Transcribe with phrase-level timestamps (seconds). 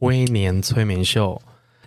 [0.00, 1.40] 威廉催眠秀。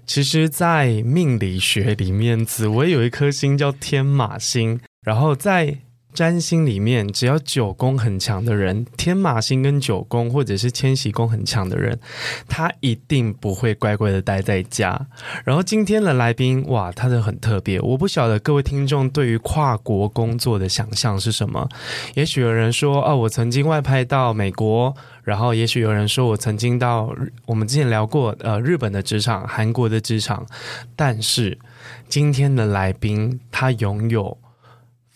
[0.05, 5.81] 其实，在命理学里面，紫薇有一颗星叫天马星，然后在
[6.13, 11.97] 占星里面，只要九宫很强的人，天马星跟九宫或者是千禧宫很强的人，
[12.47, 15.07] 他一定不会乖乖的待在家。
[15.45, 17.79] 然后今天的来宾，哇，他的很特别。
[17.79, 21.69] 我不晓得各位听众对于跨国工作的想象是什么？
[22.15, 27.15] 也许有人说，哦，我曾经外派到美国，然后也许有人说我曾经到
[27.45, 30.45] 我们之前聊过，呃，日本的职场、韩国的职场。
[30.95, 31.57] 但是
[32.09, 34.37] 今天的来宾，他拥有。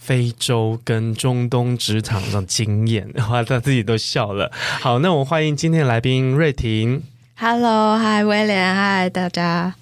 [0.03, 4.51] 非洲跟中东职场的经验，然后他自己都笑了。
[4.81, 7.01] 好，那我欢迎今天的来宾瑞婷。
[7.37, 9.75] Hello，嗨，威廉，嗨，大家。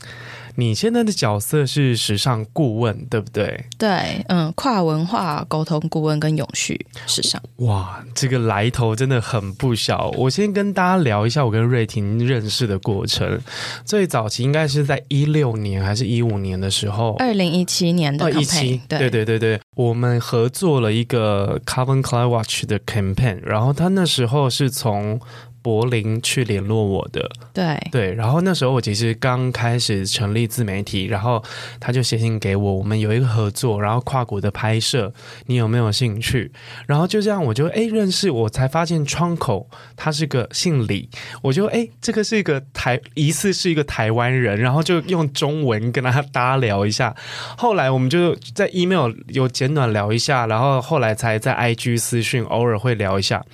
[0.55, 3.65] 你现在的角色是时尚顾问，对不对？
[3.77, 7.41] 对，嗯，跨文化沟通顾问跟永续时尚。
[7.57, 10.09] 哇，这个来头真的很不小。
[10.17, 13.39] 我先跟大家聊一下我跟瑞婷认识的过程。
[13.85, 17.15] 最早期应该是在一六年还是一五年的时候？
[17.19, 25.19] 二零一七年的 campaign，对对对对，我们合作了一个 Calvin Klein Watch 的 campaign，然后他那时候是从。
[25.61, 31.43] 柏林去联络我的，对对，然后那时候我其实刚开始成立自媒体，然后
[31.79, 35.13] 他就写信给我，我们有一个合作，然后跨国的拍摄，
[35.45, 36.51] 你有没有兴趣？
[36.87, 41.09] 然后就这样，我就哎认识，我才发现窗口他是个姓李，
[41.43, 47.15] 我就哎这个是一个台疑似是一个台湾人，然后就用中文跟他搭聊一下，
[47.57, 53.45] 后来我们就在 email 有简短聊一下，然后后来才在 IG 私讯偶尔会聊一下，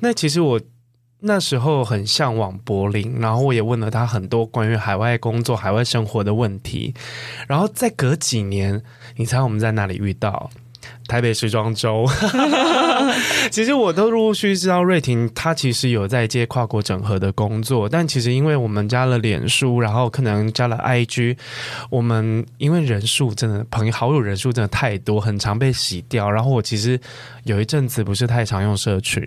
[0.00, 0.60] 那其实我。
[1.26, 6.94] 那时候很向往柏林，然后我也问了他很多关于海外工作、海外生活的问题，
[7.48, 8.82] 然后再隔几年，
[9.16, 10.50] 你猜我们在哪里遇到？
[11.06, 12.06] 台北时装周，
[13.52, 21.36] 其实我都陆陆续续知道瑞婷，她其实有在接跨国整合的工作，但其实因为我们加了脸书，然后可能加了 IG，
[21.90, 26.30] 我们因为人数真的朋友好友人数真的太多，很常被洗掉。
[26.30, 26.98] 然后我其实
[27.44, 29.22] 有一阵子不是太常用社群，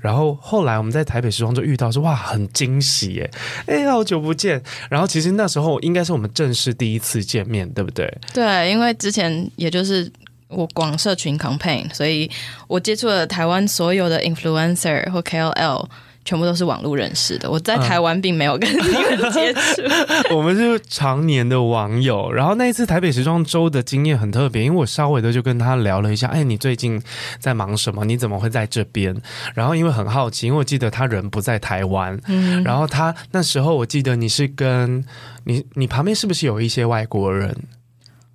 [0.00, 3.30] 然后后来我们在台北时装周遇到说哇，很惊喜耶，
[3.66, 4.62] 哎，好久不见。
[4.90, 8.12] 然后其实那时候应该是我们正式第一次见面，对不对？
[8.34, 10.10] 对，因为之前也就是。
[10.54, 12.30] 我广社群 campaign，所以
[12.68, 15.86] 我接触了台湾所有的 influencer 或 KOL，
[16.24, 17.50] 全部都是网络认识的。
[17.50, 19.82] 我在台湾并没有跟你们接触，
[20.34, 22.32] 我们是常年的网友。
[22.32, 27.02] 然后那一次台北时装周的经验很特别，因为我稍微的就跟他聊了一下，哎，你最近
[27.38, 28.04] 在忙什么？
[28.04, 29.14] 你怎么会在这边？
[29.54, 35.04] 然后因为很好奇，因为我记得他人不在台湾，嗯，然后他那时候我记得你是跟
[35.44, 37.54] 你你旁边是不是有一些外国人？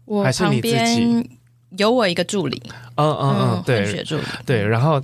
[0.06, 1.30] 我还是你自己？
[1.78, 2.62] 有我一个助理，
[2.96, 5.02] 嗯嗯嗯，对，学助理，对，然后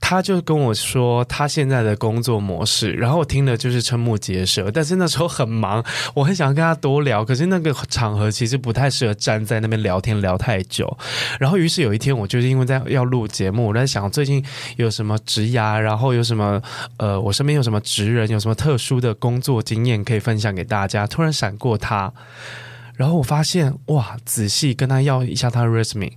[0.00, 5.84] 他就跟我说他现在的工作模式，然后我听了就是瞠目结舌，但是那时候很忙，
[6.14, 10.96] 我很想跟他多聊，可是那个场合其实不太适合站在那边聊天聊太久，
[11.38, 14.44] 然后于是有一天，我就是因为在要录节目，我在想最近
[14.76, 16.60] 有什么职涯，然后有什么
[16.96, 22.12] 呃，我身边有什么职人，有什么特殊的工作经验可以分享给大家，突然闪过他。
[23.00, 26.12] 然后我发现，哇，仔细跟他要一下他的 resume，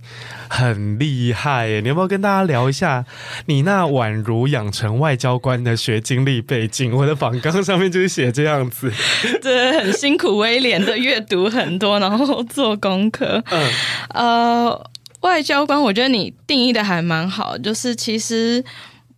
[0.50, 1.80] 很厉害耶！
[1.80, 3.06] 你要不要跟大家聊一下
[3.46, 6.94] 你那宛如养成外交官的学经历背景？
[6.94, 8.92] 我的访纲上面就是写这样子，
[9.40, 13.42] 对，很辛苦，威廉的阅读很多，然后做功课。
[13.48, 13.70] 嗯，
[14.10, 14.90] 呃，
[15.20, 18.62] 外交官，我觉得你定义的还蛮好，就是其实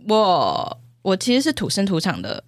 [0.06, 2.40] 我我其实是土生土长的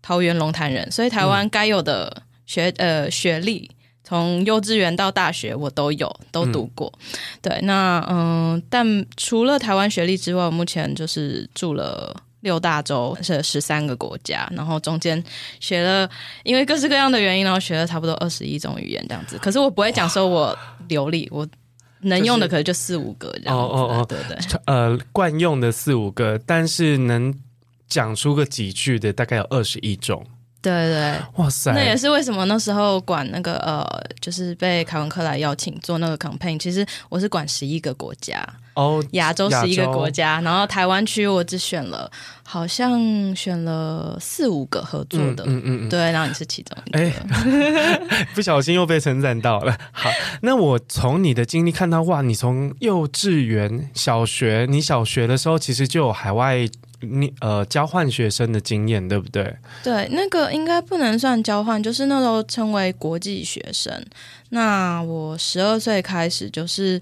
[0.00, 3.70] 桃园龙潭人，所以台湾该有的学、嗯、呃学历。
[4.04, 6.92] 从幼稚园到大学，我都有都读过。
[6.96, 7.08] 嗯、
[7.40, 15.22] 对，那嗯、呃，但除了台湾学历之外，我目前就是住了六大洲，是十三个国家，然后中间
[15.60, 16.08] 学了，
[16.42, 19.38] 因为各式各样的原因，然后学了差不多二十一种语言这样子。
[19.38, 20.58] 可是我不会讲说我
[20.88, 21.46] 流利，我
[22.00, 23.62] 能用的可能就四五个这样子。
[23.62, 27.32] 哦哦哦，对对，呃，惯用的四五个，但是能
[27.88, 30.26] 讲出个几句的大概有二十一种。
[30.62, 31.72] 对对，哇塞！
[31.72, 33.84] 那也是为什么那时候管那个呃，
[34.20, 36.56] 就是被凯文克莱邀请做那个 campaign。
[36.56, 38.40] 其实我是管十一个国家
[38.74, 42.08] 哦，亚洲十一个国家，然后台湾区我只选了，
[42.44, 49.76] 好像选了四五个合作的，嗯嗯，嗯对，然后你是其中一个，哎， 不小心又被称赞到了。
[49.90, 50.08] 好，
[50.42, 56.68] 那我从你的经历看到，哇，你从幼稚园、小学，你小学的时候其实就有海外。
[57.02, 59.54] 你呃，交换学生的经验对不对？
[59.82, 63.92] 对，那个应该不能算交换，就是那时候称为国际学生。
[64.50, 67.00] 那我十二岁开始，就是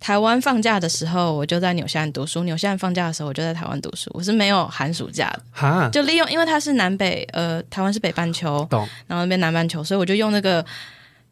[0.00, 4.10] 台湾放假的时候，我就在纽西兰读书；纽西兰放假的时候，我就在台湾读书。
[4.14, 10.64] 我是没有寒暑假的，哈，就利用，因为它是南北，呃，台湾是北半球，懂，然后那边南半球，所以我就用那个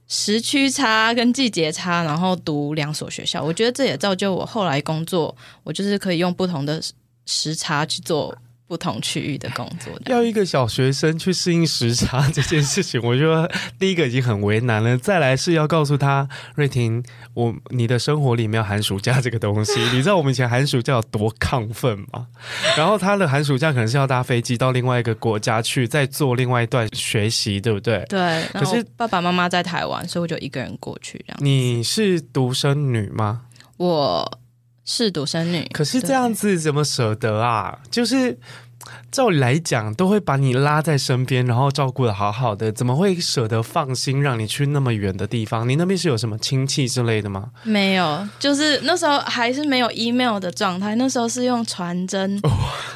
[0.09, 3.43] 时区差跟季节差，然后读两所学校。
[3.43, 5.35] 我觉得这也造就我后来工作，
[5.65, 6.83] 我就是可以用不同的。
[7.31, 8.37] 时差去做
[8.67, 14.97] 不同区域的工作，要一个小学生去适应时差这件事情，我觉得第一个已经很为难了。
[14.97, 17.03] 再来是要告诉他，瑞婷，
[17.35, 22.29] 我你的生活里面有寒暑假这个东西，你知道我们以前寒暑假有多亢奋吗？
[22.79, 28.05] 然后他的寒暑假可能是要搭飞机到另外一个国家去，再做另外一段学习，对不对？
[28.09, 28.45] 对。
[28.53, 31.19] 可是爸爸妈妈在台湾，所以我就一个人过去。
[31.27, 31.39] 这样。
[31.41, 33.43] 你是独生女吗？
[33.79, 34.41] 我。
[34.85, 37.79] 是独生女，可是这样子怎么舍得啊？
[37.91, 38.39] 就是
[39.13, 45.69] 照理来讲，都会把你拉在身边，然后照顾的好好的，怎么会舍得放心让你去那么远的地方？
[45.69, 47.51] 你那边是有什么亲戚之类的吗？
[47.63, 52.49] 没有，就是那时候还是没有 email 的状态，那时候是用传真的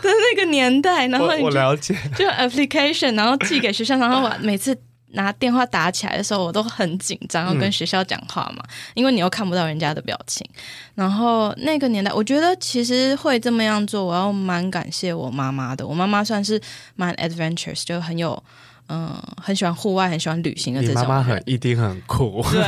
[0.02, 4.76] 那个年代，然后我，我了解，就 application，然后寄给学校，然后我每次。
[5.14, 10.48] 拿电话打起来的时候，我都很紧张，要跟学校讲话嘛，嗯，因为你又看不到人家的表情。
[10.94, 15.86] 然后那个年代，我觉得其实会这么样做，我要蛮感谢我妈妈的。
[15.86, 16.60] 我妈妈算是
[16.94, 18.40] 蛮 adventurous，就很有。
[18.88, 21.02] 嗯，很喜欢户外，很喜欢旅行的这种。
[21.02, 22.44] 妈妈很一定很酷。
[22.50, 22.62] 对，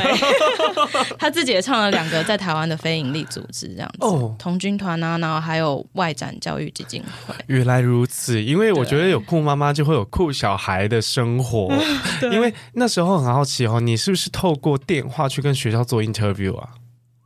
[1.19, 3.97] 她自己也唱了两个在台湾的非营利组织，这样子。
[3.99, 7.35] 哦，童军团啊，然后还有外展教育基金会。
[7.45, 11.71] 原来如此，因为我觉得有酷妈妈就会有酷小孩的生活。
[12.33, 16.69] 因为那时候很好奇哦，你是不是透过电话去跟学校做 interview 啊？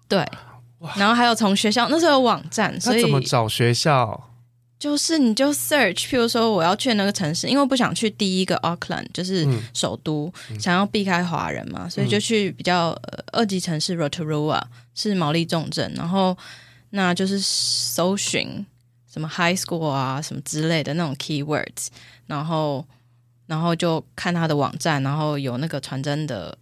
[0.08, 0.26] 对。
[0.96, 4.30] 然后还有从学校那时候有网站，所以怎么找学校？
[4.82, 14.60] 就是你就 search，譬如说我要去那个城市，因为我不想去第一个 Auckland，就是首都，嗯、想要避开华人嘛，所以就去比较、呃、二级城市 Rotorua
[14.96, 16.36] 是毛利重镇，然后
[16.90, 18.66] 那就是搜寻
[19.08, 21.90] 什么 high school 啊什么之类的那种 keywords，
[22.26, 22.84] 然后
[23.46, 26.58] 然后就看他的网站，然后有那个传真的。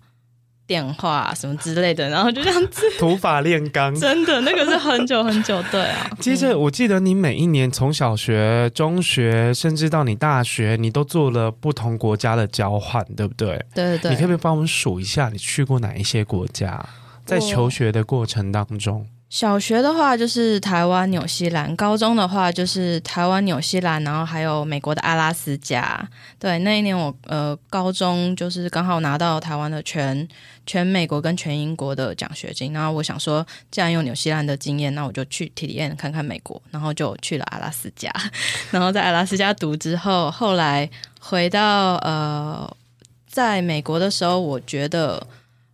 [0.69, 6.07] 电话什么之类的，然后就这样子 土法炼钢，真的那个是很久很久，对啊。
[6.19, 13.65] 接着我记得你每一年从小学、中学，甚至到你大学，你都做了不同国家的交换，对不对？
[13.73, 14.11] 对对对。
[14.11, 16.85] 你可不可以帮我们数一下，你去过哪一些国家？
[17.25, 19.07] 在求学的过程当中。
[19.29, 26.03] 小学的话就是台湾、纽西兰；高中的话就是台湾、纽西兰，然后还有美国的阿拉斯加。
[26.39, 30.27] 对，那一年我呃高中就是刚好拿到台湾的全
[30.69, 32.71] 全美国跟全英国的奖学金。
[32.71, 36.61] 然后我想说，既然有纽西兰的经验，那我就去体验看看美国。
[36.69, 38.13] 然后就去了阿拉斯加，
[38.69, 40.87] 然后在阿拉斯加读之后，后来
[41.19, 42.71] 回到呃
[43.25, 45.25] 在美国的时候，我觉得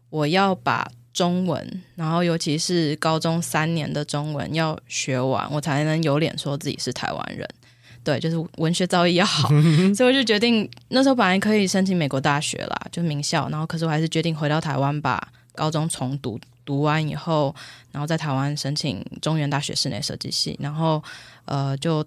[0.10, 0.90] 我要把。
[1.16, 7.48] 中文，然后尤其是高中三年的中文要学完，我才能有脸说自己是台湾人。
[8.06, 9.50] 对，就是文学造诣要好，
[9.98, 17.54] 所以我就决定那时候本来可以申请美国大学啦，就名校，然后可是我还是决定回到台湾，把高中重读，读完以后，
[17.92, 21.04] 然后在台湾申请中原大学室内设计系，然后
[21.46, 22.06] 呃，就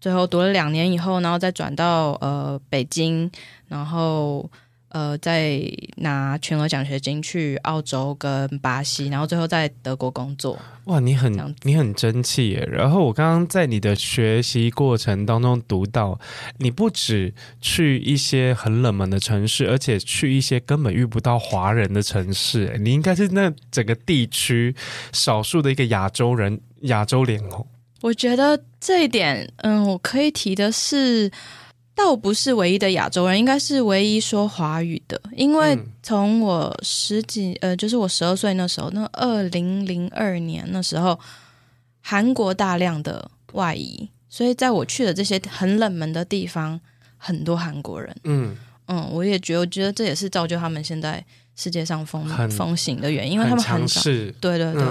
[0.00, 3.30] 最后读了两年以后，然后再转到呃北京，
[3.68, 4.50] 然后。
[4.94, 5.60] 呃，在
[5.96, 10.56] 拿全额奖学金去澳洲跟巴西，然后最后在德国工作。
[10.84, 12.68] 哇，你很你很争气耶！
[12.70, 16.16] 然后我刚刚在你的学习过程当中读到，
[16.58, 22.78] 你不止去一些很冷门的城市，而且去一些根本遇不到华人的城市。
[22.78, 24.76] 你应该是那整个地区
[25.12, 27.66] 少数的一个亚洲人，亚洲脸孔。
[28.00, 31.28] 我觉得这一点，嗯，我可以提的是。
[31.94, 35.20] 倒不是唯一的亚洲人，应该是唯一说华语的。
[35.36, 41.18] 因为从我十几呃，就是我十二岁那时候，那二零零二年那时候，
[42.02, 46.80] 韩国大量的外移，所以在我去的这些很冷门的地方，
[47.16, 48.14] 很多韩国人。
[48.24, 51.24] 嗯嗯，我也觉得，我觉得这也是造就他们现在
[51.56, 54.34] 世界上风风行的原因，因为他们很强势。
[54.40, 54.82] 对对对，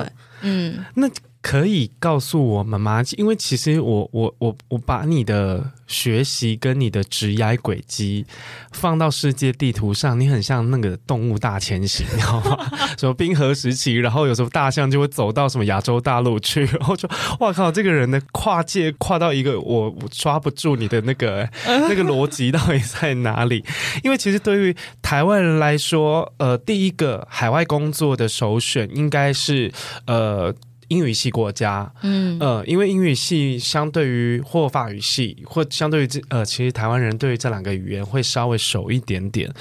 [0.41, 0.83] 嗯。
[0.95, 1.07] 那
[1.43, 3.03] 可以告诉我们吗？
[3.17, 8.25] 因为其实我我我我把你的学习跟你的职业轨迹
[8.71, 12.57] 放到世界地图上，你很像那个动物大迁徙，你知道吗？
[12.97, 17.09] 什么冰河时期，然后有时候大象就会走到什么亚洲大陆去，然后就
[17.41, 23.63] 哇靠，这个人的跨界跨到一个我我抓不住你的那个 那个逻辑到底在哪里？
[24.01, 29.69] 因为其实对于台湾人来说，呃，第一个海外工作的首选应该是
[30.07, 30.55] 呃。
[30.89, 39.51] 英语系国家，嗯呃，因为英语系相对于或法语系，或相对于这呃，其实台湾人对于这两个语言会稍微熟一点点。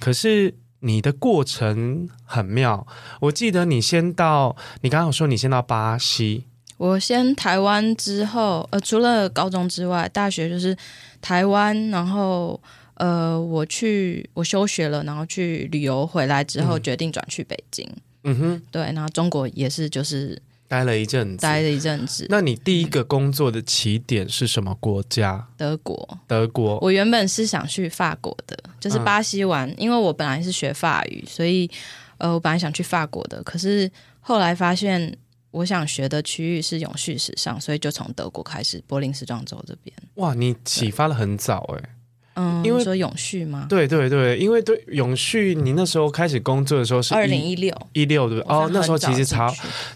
[0.00, 2.86] 可是你的过程很妙，
[3.20, 6.44] 我记得你先到，你刚刚有说你先到巴西，
[6.76, 10.76] 我先台湾之后，呃，除了高中之外，大学就是
[11.20, 12.60] 台湾，然后
[12.94, 17.88] 呃，我去我休学了，然后去旅游回来之后，决定转去北京。
[18.24, 20.40] 嗯哼，对，然后中国也是就是。
[20.72, 22.26] 待了一阵子，待了一阵子。
[22.30, 25.46] 那你第一个工作的起点是什么国家？
[25.54, 26.18] 德国。
[26.26, 26.78] 德国。
[26.80, 31.70] 我原本是想去法国的，就是巴西玩，嗯、因为我本来是学法语，所以
[32.16, 33.42] 呃，我本来想去法国的。
[33.42, 35.14] 可是后来发现，
[35.50, 39.94] 我想学的区域是永续时尚，所以就从德国开始，柏林时装周这边。
[40.14, 41.90] 哇，你启发的很早哎、欸。
[42.34, 43.66] 嗯，因为说永续吗？
[43.68, 48.56] 对对对，因为对永续，你那时候开始工作的时候是二零一六一六对不对？
[48.56, 49.52] 哦，那时候其实超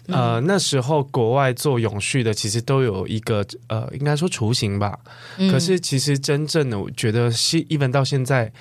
[0.07, 4.97] 呃，那时候国外做永续的其实都有一个呃，应该说雏形吧。
[5.37, 8.51] 嗯、可是其实真正的，我觉得是，even 到现在。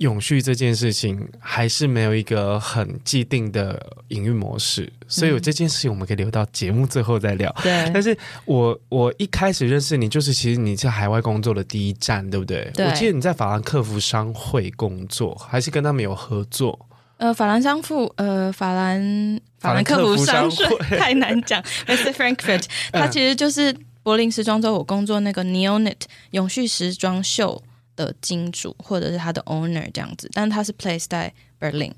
[0.00, 3.78] 永续这件事情还是没有一个很既定的
[4.08, 7.54] 营运模式，所以有这件事情我们可以留到节目最后再聊。
[7.62, 8.16] 对，但是
[8.46, 12.70] 我我一开始认识你，就是其实你在海外工作的第一站，对不对？
[12.74, 12.86] 对。
[12.86, 16.86] 我记得你在法兰克福商会工作，还是跟他们有合作？
[17.18, 21.62] 呃，法兰商富，呃，法兰法兰克福商会 太难讲。
[21.86, 22.10] Mr.
[22.14, 25.96] Frankfurt，他其实就是柏林时装周我工作那个 Neoknit
[26.30, 27.62] 永续时装秀
[28.04, 31.92] 的金主或者是他的 owner 这样子，但他是 place 在 Berlin。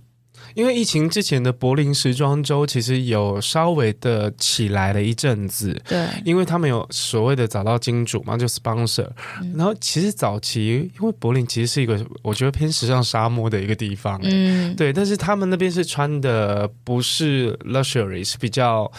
[0.55, 9.09] 因为疫情之前的柏林时装周其实有稍微的起来了一阵子，对，因为他们有所谓的找到金主嘛，就 sponsor。
[9.41, 18.91] 嗯、然后其实早期因为柏林其实是一个我觉得偏时尚沙漠的一个地方，嗯，对，但是他们那边是穿的不是 luxury，是比较。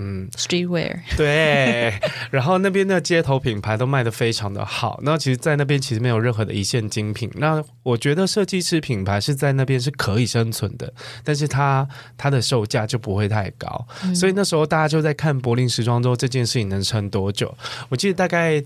[0.00, 1.92] 嗯，Streetwear 对，
[2.30, 5.00] 然后那边的街头品牌都卖的非常的好。
[5.02, 7.28] 那其实，在那边其实没有任何的一线精品。
[7.34, 10.92] 那我觉得设计师品牌是在那边是可以生存的，
[11.24, 13.86] 但是它它的售价就不会太高。
[14.04, 17.52] 嗯、所以那时候大家就在看柏林时装周这件事情能撑多久。
[17.88, 18.64] 我记得大概。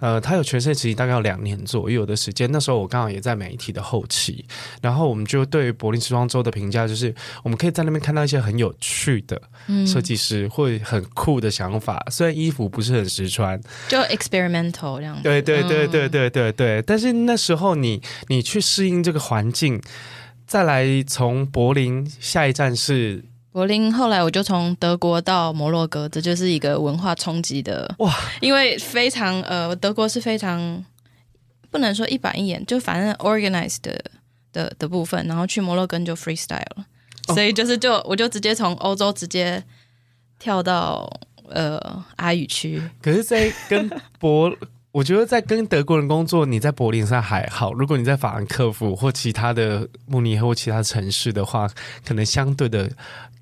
[0.00, 2.50] 呃，他有全盛时期，大概有两年左右的时间。
[2.52, 4.44] 那时候我刚好也在媒体的后期，
[4.80, 9.40] 然后我们就对柏林时装周的评价就是，我们可以在那边看到一些很有趣的
[9.86, 12.04] 设计师，或很酷的想法。
[12.10, 15.18] 虽然衣服不是很实穿，就 experimental 这样。
[15.22, 16.82] 对对对对对对对。
[16.82, 19.80] 但是那时候你你去适应这个环境，
[20.46, 23.24] 再来从柏林下一站是。
[23.50, 28.14] 柏林，后来我就从德国到摩洛哥，这就是一个文化冲击的哇！
[28.40, 30.84] 因为非常呃，德国是非常
[31.70, 34.04] 不能说一板一眼，就反正 organized 的
[34.52, 36.86] 的的部分，然后去摩洛哥就 freestyle 了，
[37.28, 39.64] 哦、所以就是就我就直接从欧洲直接
[40.38, 41.10] 跳到
[41.48, 42.80] 呃阿语区。
[43.02, 43.90] 可是，在跟
[44.20, 44.54] 柏，
[44.92, 51.68] 我觉得在跟德国人工作，你在柏林上还好，如果你在法兰克福或其他的慕尼黑或其他城市的话，
[52.04, 52.88] 可能相对的。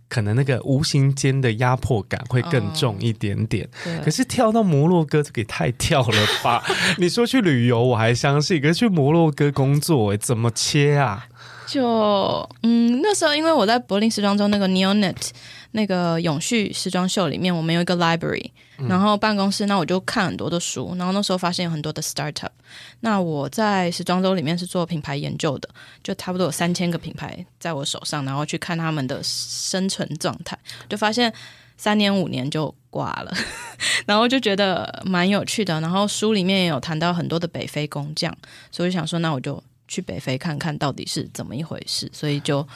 [0.09, 6.63] 可能那个无形间的压迫感会更重一点点，哦、可是跳到摩洛哥这个也太跳了吧？
[6.99, 11.27] 你说去旅游我还相信，可是去摩洛哥工作，哎，怎么切啊？
[11.67, 15.31] 就嗯，那时候因为我在柏林时装周那个 Neoknit
[15.73, 18.51] 那个永续时装秀里面，我们有一个 library，
[18.89, 22.51] 然后办公室，那我就看很多的书，然后那时候发现有很多的 startup。
[23.01, 25.69] 那我在时装周里面是做品牌研究的，
[26.03, 30.59] 就差不多有三千个品牌在我手上，然后去看他们的生存状态，
[30.89, 31.33] 就发现
[31.77, 33.33] 三年五年就挂了，
[34.07, 35.81] 然后就觉得蛮有趣的。
[35.81, 38.37] 然后书里面也有谈到很多的北非工匠，
[38.71, 39.63] 所以想说，那我就。
[39.89, 42.67] 去北非看看到底是怎么一回事，所以就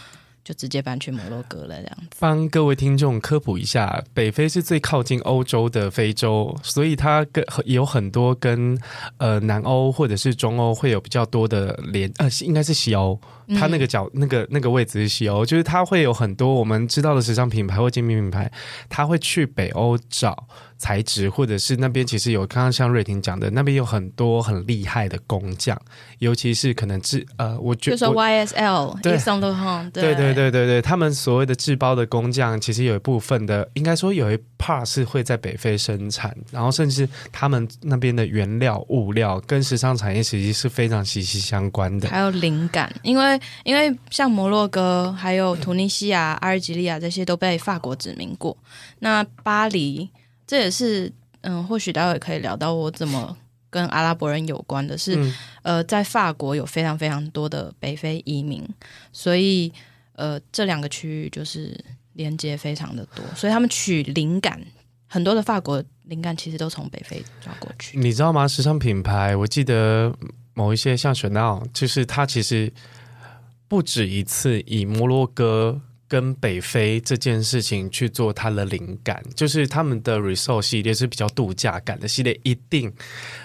[0.50, 2.16] 就直接搬去摩洛哥了，这样子。
[2.18, 8.76] 帮各位听众科普一下，北非是最靠近欧洲的非洲，所以它跟有很多跟
[9.18, 13.16] 呃南欧或者是中欧会有比较多的连呃，应该是西欧，
[13.56, 18.50] 它那个角、那个那个位置是西欧，就是它会有很多我们知道的时尚品牌或精品品牌，
[18.88, 20.48] 它会去北欧找。
[20.80, 25.78] 材质，或者是那边其实有刚刚像瑞婷讲的，那边有很多很厉害的工匠，
[26.20, 29.18] 尤其是可能制呃，我觉得就是 YSL 对
[29.90, 48.56] 对对对对对，他们所谓的制包的工匠，其实有一部分的，应该说有一 part 是会在北非生产，然后甚至他们那边的原料物料跟时尚产业其实是非常息息相关的，还有灵感，因为因为像摩洛哥、还有突尼西亚、阿尔及利亚这些都被法国殖民过，
[49.00, 50.08] 那巴黎。
[50.50, 53.36] 这也是嗯，或许待会可以聊到我怎么
[53.70, 58.68] 跟阿拉伯人有关的是，嗯、呃，在法国有非常非常多的北非移民，
[59.12, 59.72] 所以
[60.14, 61.72] 呃，这两个区域就是
[62.14, 64.60] 连接非常的多，所以他们取灵感，
[65.06, 67.96] 很多的法国灵感其实都从北非抓过去。
[67.96, 68.48] 你知道吗？
[68.48, 70.12] 时尚品牌，我记得
[70.54, 72.72] 某一些像 Chanel，就是它其实
[73.68, 75.80] 不止一次以摩洛哥。
[76.10, 82.92] 跟北非这件事情去做它的灵感，就是他们的 Resort 系列是比较度假感的系列，一定，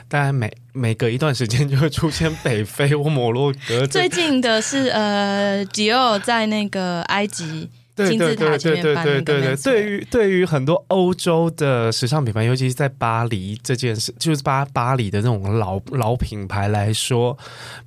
[0.10, 3.86] 大概每每隔一段时间就会出现北非或摩洛哥。
[3.88, 17.38] 最近的是呃，Dior 在那个埃及金字塔对对对对，对于对于很多欧洲的时尚品牌，尤其是在巴黎这件事，就是巴巴黎的那种老老品牌来说，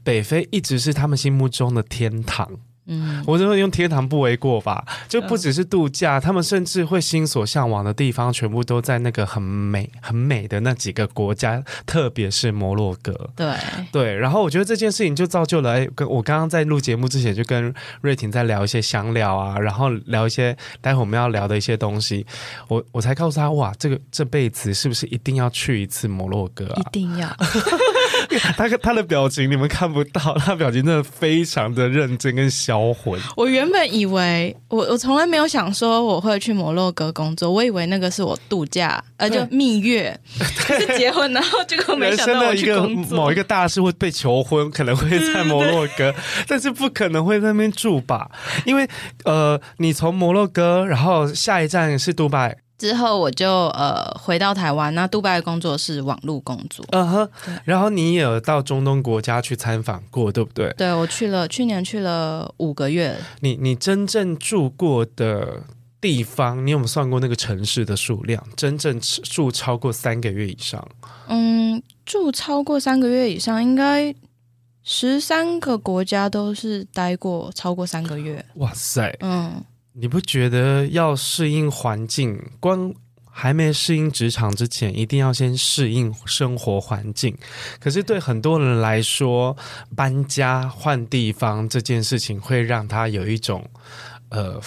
[0.04, 2.48] 北非一直是他们心目中的天堂。
[2.88, 13.30] 嗯，我认为用天堂不为过吧，就不只是度假，他们甚至会心所向往的地方，全部都在那个很美、很美的那几个国家，特别是摩洛哥。
[13.36, 13.54] 对
[13.92, 22.26] 对，然后我觉得这件事情就造就了，哎，跟我刚刚在录节目之前就跟瑞婷在聊一些香料啊，然后聊一些待会我们要聊的一些东西，
[22.68, 26.80] 我我才告诉他，哇，这个这辈子是不是一定要去一次摩洛哥啊？
[26.80, 27.28] 一定要。
[28.56, 33.20] 他他的表情你们看不到，他表情真的非常的认真跟销魂。
[33.36, 43.16] 我原本以为我我从来没有想说我会去摩洛哥工作，我以为那个是我度假，呃，就蜜月， 是结婚，然后结果没想到我去工作。
[43.16, 46.14] 某一个大师会被求婚，可能会在摩洛哥，
[46.46, 48.30] 但是不可能会在那边住吧？
[48.64, 48.88] 因为
[49.24, 52.58] 呃，你从摩洛哥，然后下一站是杜拜。
[52.78, 60.72] 之后我就呃回到台湾，那杜拜的工作是网络工作，嗯哼、uh，huh, 然后你也有到中东国家去参访过，对不对？
[60.74, 63.18] 对，我去了，去年去了五个月。
[63.40, 65.60] 你你真正住过的
[66.00, 68.40] 地方，你有没有算过那个城市的数量？
[68.56, 70.88] 真正住超过三个月以上？
[71.26, 74.14] 嗯，住超过三个月以上，应该
[74.84, 78.44] 十三个国家都是待过超过三个月。
[78.54, 79.60] 哇塞，嗯。
[80.00, 82.94] 你不觉得要适应环境，光
[83.28, 87.36] 还没适应职场之前，一定要先适应生活环境？
[87.80, 89.56] 可是对很多人来说，
[89.96, 93.68] 搬家换地方这件事情，会让他有一种
[94.28, 94.60] 呃。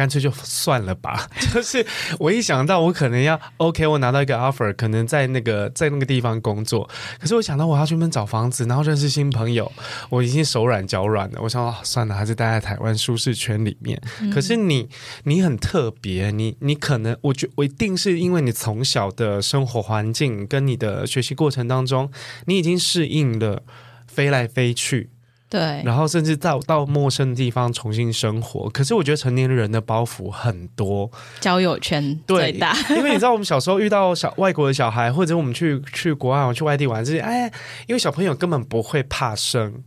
[0.00, 1.28] 干脆就算了吧。
[1.52, 1.86] 就是
[2.18, 6.88] 我一想到我可能要 OK，我拿到一个 offer，可能在那个在那个地方工作。
[7.20, 9.70] 可是我想到我要去那边找房子，然后认识新朋友，
[10.08, 11.40] 我已经手软脚软了。
[11.42, 14.00] 我想说，算了，还是待在台湾舒适圈里面。
[14.22, 14.88] 嗯、可是你
[15.24, 22.10] 你很特别，你你可能我觉我一定是因为你从小的生活环境跟你的学习过程当中，
[22.46, 23.62] 你已经适应了
[24.06, 25.10] 飞来飞去。
[25.50, 31.10] 对，然后甚至到到陌生的地方重新生活，可是我觉得成年人的包袱很多，
[31.40, 32.72] 交友圈最大。
[32.96, 37.52] 因为你知道，我们小时候遇到小外国的小孩，或者我们去去国外，去外地玩这些，哎，
[37.88, 39.82] 因为小朋友根本不会怕生。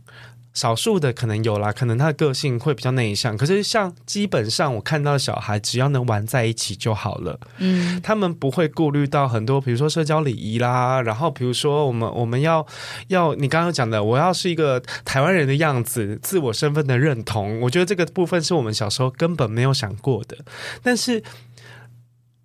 [0.54, 3.36] 少数的可能有啦，可能他的个性会比较内向。
[3.36, 7.40] 可是像基本上我看到的小孩，只要能玩在一起就好了。
[7.58, 12.64] 嗯，他们不会顾虑到很多，比如说社交礼仪啦，然后比如说我们我们要
[13.08, 17.60] 要你刚刚讲的，我要是一个台湾人的样子，自我身份的认同。
[17.62, 20.38] 我觉得这个部分是我们小时候根本没有想过的。
[20.84, 21.20] 但是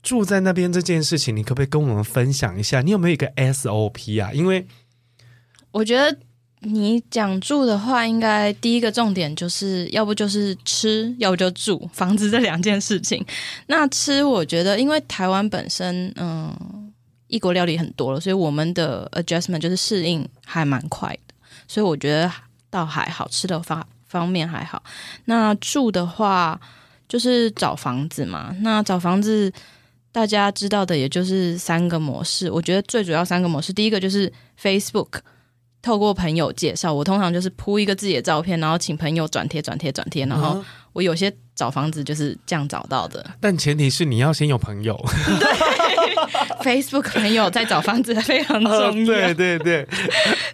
[0.02, 2.82] 住在那边这件事情，你可不可以跟我们分享一下？
[2.82, 4.32] 你有没有一个 SOP 啊？
[4.34, 4.66] 因为
[5.74, 6.18] 我觉得。
[6.62, 13.26] 你讲住的话，应该第一个重点就是要不就是吃，要不就住房子这两件事情。
[13.68, 16.54] 那吃，我觉得因为台湾本身嗯
[17.28, 21.34] 异国料理很多了，所以我们的 adjustment 就是适应还蛮快的，
[21.66, 22.30] 所以我觉得
[22.70, 24.84] 倒还好，吃的方方面还好。
[25.26, 26.60] 那住的话，
[27.08, 28.54] 就是找房子嘛。
[28.60, 29.50] 那找房子，
[30.12, 32.52] 大家知道的也就是三个模式。
[32.52, 34.30] 我觉得最主要三个模式，第一个就是
[34.62, 35.20] Facebook。
[35.82, 40.64] 透过朋友介绍，我通常就是铺一个自己的照片，然后请朋友转贴、转贴、转贴，然后
[40.94, 43.26] 我有些找房子就是这样找到的。
[43.40, 45.00] 但前提是你要先有朋友。
[45.40, 46.16] 对
[46.64, 48.90] ，Facebook 朋友在找房子非常重要。
[48.90, 49.88] 哦、对对对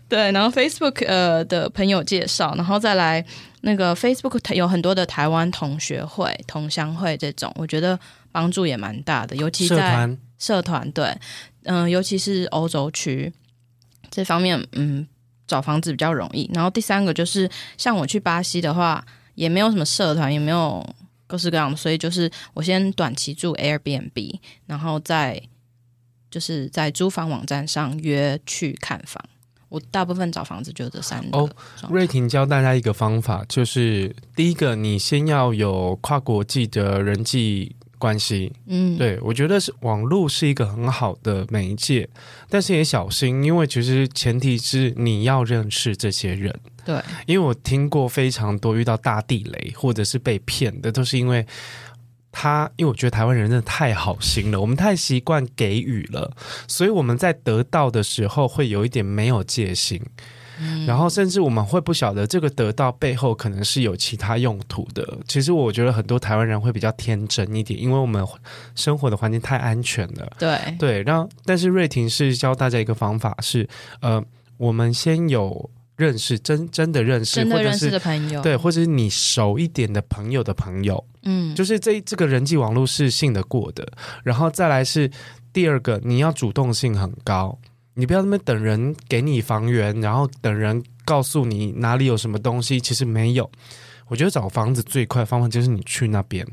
[0.08, 3.26] 对，然后 Facebook 呃的朋友介绍，然后再来
[3.62, 8.00] 那个 Facebook 有很多的台湾同学会、同乡会这种，我觉得
[8.32, 11.06] 帮助也蛮大的，尤其在社团，社团对，
[11.64, 13.34] 嗯、呃，尤其是欧洲区
[14.12, 15.08] 这方面，嗯，
[15.48, 16.50] 找房子比较容易。
[16.54, 19.06] 然后第三个就是像我去巴西的话，
[19.36, 20.86] 也没有什么社团，也没有
[21.28, 25.42] 各式各样的，所以就是我先短期住 Airbnb，然后再
[26.30, 29.24] 就是在租房网站上约去看房。
[29.70, 31.38] 我大部分找房子就这三个。
[31.38, 31.50] 哦，
[31.90, 38.52] 瑞婷教大家一个方法，就是第一个，你先要有跨国际的人际关系。
[38.68, 42.08] 嗯，对，我觉得是网络是一个很好的媒介，
[42.50, 46.54] 但是也小心，因为其实前提是你要认识这些人。
[46.86, 51.46] 对，因为我听过非常多遇到大地雷或者是被骗的，都是因为。
[52.38, 56.36] 他，因为我觉得台湾人真的太好心了，我们太习惯给予了，
[56.68, 60.02] 所以我们在得到的时候会有一点没有戒心，
[60.60, 65.18] 嗯，然后甚至我们会不晓得这个得到背后可能是有其他用途的。
[65.28, 68.26] 其实我觉得很多台湾人会比较天真一点，因为我们
[68.76, 70.32] 生活的环境太安全了。
[70.40, 73.68] 对对，然后但是瑞婷是教大家一个方法是，
[74.02, 74.24] 呃，
[74.58, 75.70] 我们先有。
[75.98, 83.88] 认识真真的认识，真的认识的朋友，对，或者是你熟一点的朋友的朋友，嗯，就是这这个人际网络是信得过的。
[84.22, 85.10] 然后再来是
[85.54, 87.58] 第二个，你要主动性很高，
[87.96, 93.50] 你不要那么等人给你房源，然后等人告诉你哪里有什么东西，其实没有。
[94.08, 96.46] 我觉得找房子最快的方法就是你去那边。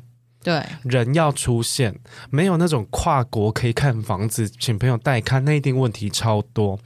[0.44, 1.94] 对，人要出现，
[2.28, 6.76] 没有那种跨国可以看房子，请朋友带看，那一定问题超多。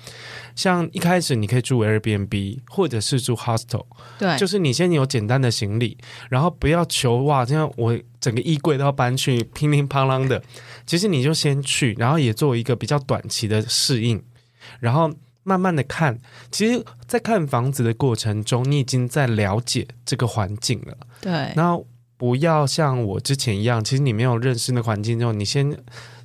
[0.54, 3.86] 像一开始你可以住 Airbnb，或者是住 hostel，
[4.18, 5.96] 对，就是你先有简单的行李，
[6.28, 10.42] 然后不要求哇，这样我整个衣柜都要搬去，乒铃乓啷的。
[10.84, 14.22] 其实你就先去，然后也做一个比较短期的适应，
[14.80, 15.10] 然后
[15.42, 16.18] 慢慢的看。
[16.50, 20.96] 其实，在看房子的过程中，你已经在了解这个环境了。
[21.20, 21.86] 对，然后。
[22.18, 25.76] 不要像我之前一样，其实你没有认识那环境之后，你先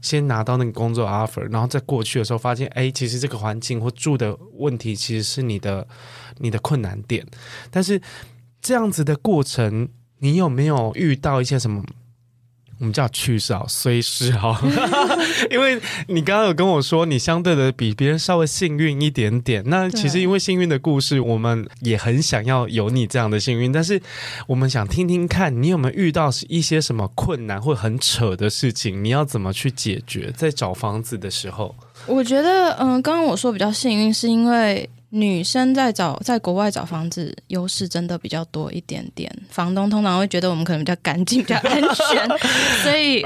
[0.02, 5.86] 先拿到那个工作 offer，然后在过去的时候发现，哎，其实这个环境或住的问题其实是你的
[6.38, 7.28] 你的困难点。
[7.70, 8.02] 但是
[8.62, 11.84] 这样子的过程，你有没有遇到一些什么？
[12.82, 14.60] 我们叫趣事啊，虽事哈，
[15.52, 19.64] 因为你刚刚有跟我说，你相对的比别人稍微幸运一点点。
[19.68, 23.72] 那其实因为幸运的故事，我们也很想要有你这样的幸运。
[23.72, 24.02] 但是
[24.48, 30.34] 我们想听听看你有没有遇到一些什么困难或很扯的事情，你要怎么去解决？
[30.36, 31.76] 在找房子的时候，
[32.08, 34.90] 我觉得，嗯，刚刚我说比较幸运，是因为。
[35.14, 39.30] 女生在找在国外找房子，优势真的比较多一点点。
[39.50, 42.40] 房东通常会觉得我们可能比较干净、比较安全，
[42.82, 43.18] 所以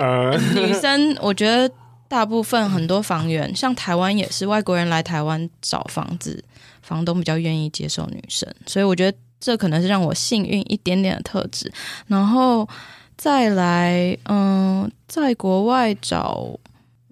[0.60, 1.72] 女生我觉得
[2.08, 6.44] 大部分很多房源，像台湾也是外国人来台湾找房子，
[6.82, 11.72] 房东比较愿意接受女生，所以我觉得这可能是让我幸运一点点的特质。
[12.08, 12.68] 然后
[13.16, 16.50] 再来，嗯，在国外找，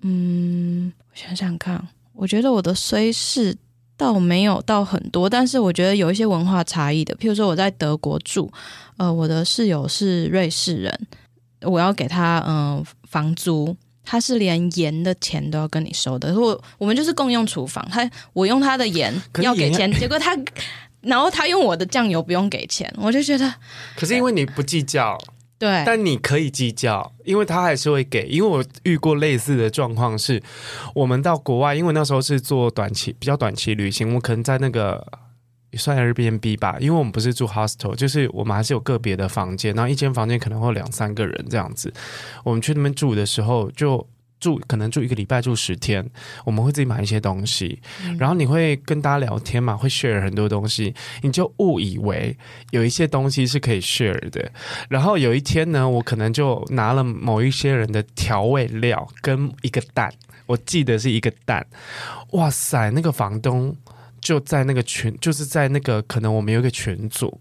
[0.01, 3.55] 嗯，我想想看，我觉得我的虽是。
[3.95, 7.15] 倒没有到很多，但是我觉得有一些文化差异的。
[7.15, 8.51] 譬如说我在德国住，
[8.97, 11.07] 呃，我的室友是瑞士人，
[11.61, 16.33] 我要给他嗯、呃、房租，他是连盐的钱都要跟你收的。
[16.39, 20.37] 我我们就是共用厨房，他我用他的盐要给钱，结果他
[21.01, 23.53] 然后他用我的酱油不用给钱，我就觉得。
[23.95, 25.17] 可是因为你不计较。
[25.63, 28.27] 对，但你可以计较，因为他还是会给。
[28.27, 30.43] 因为我遇过类似的状况是，
[30.93, 35.01] 我们到国外，因为那时候是做短期比较短期旅行，我可能在那个
[35.75, 41.93] 算 Airbnb 吧，因为我们不是住 hostel，就是我们还是有个别的房间，然后一间房间可能会两三个人这样子。
[42.43, 44.05] 我们去那边住的时候就。
[44.43, 46.05] 住可能住一个礼拜，住十天，
[46.43, 52.35] 我们会自己买一些东西，嗯，然后你会跟大家聊天嘛，会 share 很多东西，你就误以为
[52.71, 54.51] 有一些东西是可以 share 的。
[54.89, 60.13] 然后有一天呢，我可能就拿了某一些人的调味料跟一个蛋，
[60.45, 61.65] 我记得是一个蛋，
[62.31, 63.73] 哇塞，那个房东
[64.19, 67.39] 就在那个群，就是在那个可能我们有一个群组，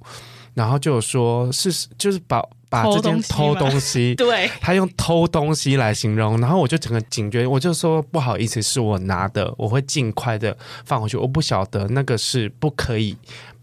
[0.55, 2.41] 然后就说是就是把。
[2.73, 10.57] 把这件偷东西， 对，他用偷东西来形容，然后我就整个警觉，我就说不好意思，是我拿的，我会尽快的
[10.87, 11.19] 放回去。
[11.19, 13.15] 我不晓得那个是不可以、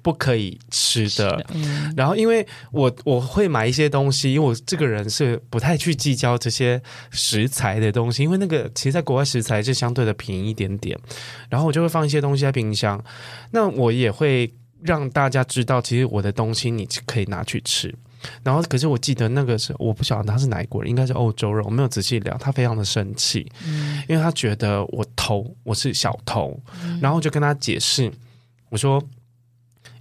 [0.04, 1.44] 不可以吃的。
[1.56, 10.96] 嗯、然后因为我我会买一些东西，因为我这个人是不太去计较这些食材的东西，因为那个其实在国外食材是相对的便宜一点点。
[11.50, 13.04] 然后我就会放一些东西在冰箱，
[13.50, 17.92] 那我也会让大家知道，其实我的东西你可以拿去吃。
[18.44, 22.38] 然后，可是我记得那个时候，我不晓得他是哪国人，应该是欧洲人，我没有仔细聊。
[22.38, 26.60] 他非常的生气，嗯，因为他觉得我偷，我是小偷。
[26.84, 28.12] 嗯，然后我就跟他解释，
[28.70, 29.02] 我说，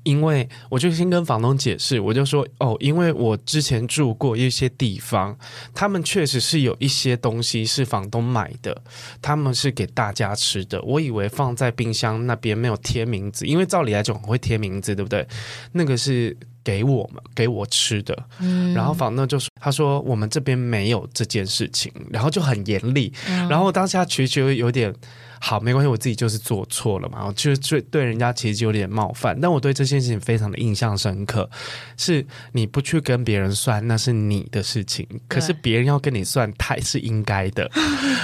[0.09, 5.37] 因为我就先跟房东解释，我就说哦，因为我之前住过一些地方，
[5.75, 8.75] 他们确实是有一些东西是房东买的，
[9.21, 10.81] 他们是给大家吃的。
[10.81, 15.29] 我以为放在冰箱那边没有贴名字，因为照理来讲会贴名字，对不对？
[15.73, 18.16] 那个是给我们给我吃的。
[18.40, 23.12] 嗯，然后房东就说，他说我们这边没有这件事情，然后就很严厉。
[23.29, 24.94] 嗯，然后当下其实有点。
[25.40, 31.48] 好，没关系，我自己就是做错了嘛，我就是对对人家其实就有点冒犯，但我对这件事情非常的印象深刻。
[31.96, 37.70] 是你不去跟别人算，那是你的事情，可是别人要跟你算，太是应该的。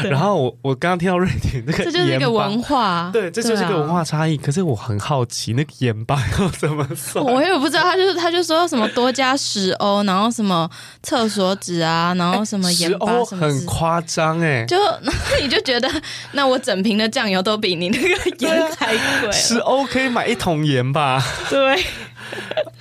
[0.04, 4.36] 然后我我刚刚听到瑞典那个， 这就是一个文化，对，这就是一个文化差异。
[4.36, 7.24] 啊、可是我很好奇，那个盐巴要怎么算？
[7.24, 10.68] 我也不知道，他就是他就说什么多加十欧，然后什么
[11.02, 14.76] 厕所纸啊，然后什么盐巴什么，很夸张哎、欸，就
[15.40, 15.88] 你就觉得
[16.32, 17.03] 那我整瓶的。
[17.08, 18.08] 酱油都比你那个
[18.46, 21.22] 盐还贵，十欧可以买一桶盐吧？
[21.50, 21.84] 对。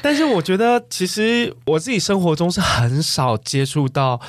[0.01, 4.19] 但是我觉得，其实我自己生活中是很少接触到。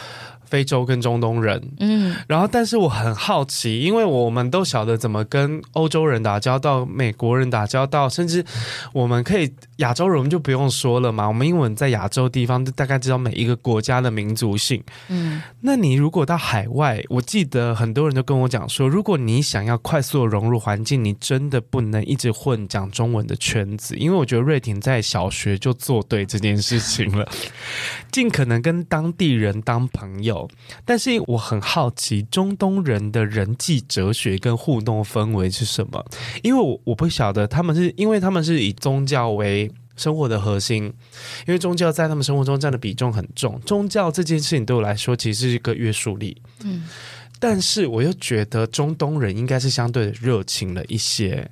[0.55, 8.45] 非洲跟中东人，嗯，然后但是我很好奇，因为我们都晓得怎么跟欧洲人打交道、美国人打交道，甚至
[8.93, 11.27] 我们可以亚洲人我们就不用说了嘛。
[11.27, 15.43] 我们英文在亚洲地方就大概知道每一个国家的民族性，嗯。
[15.63, 27.29] 那你如果到海外，我记得很多人都跟我讲说，如果你想要快速的融入环境，你真的不能一直混讲中文的圈子，因为我觉得瑞婷在小学就做对这件事情了，
[28.13, 30.44] 尽可能跟当地人当朋友。
[30.85, 36.05] 但是我很好奇，中东人的人际哲学跟互动氛围是什么？
[36.43, 40.85] 因为我我不晓得他们是因为他们是以宗教为生活的核心，
[41.47, 43.61] 因为宗教在他们生活中占的比重很重。
[43.65, 46.41] 宗教这件事情对我来说，其实是一个约束力。
[46.65, 46.83] 嗯，
[47.39, 51.49] 但是我又觉得中东人应该是相对热情了一些。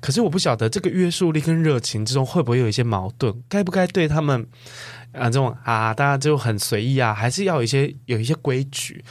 [0.00, 3.32] 可是我不晓得这个约束力跟热情之中会不会有一些矛盾？
[3.48, 4.46] 该不该对他们？
[5.14, 9.04] 啊，这种啊，大家就很随意啊，还是要有一些有一些规矩。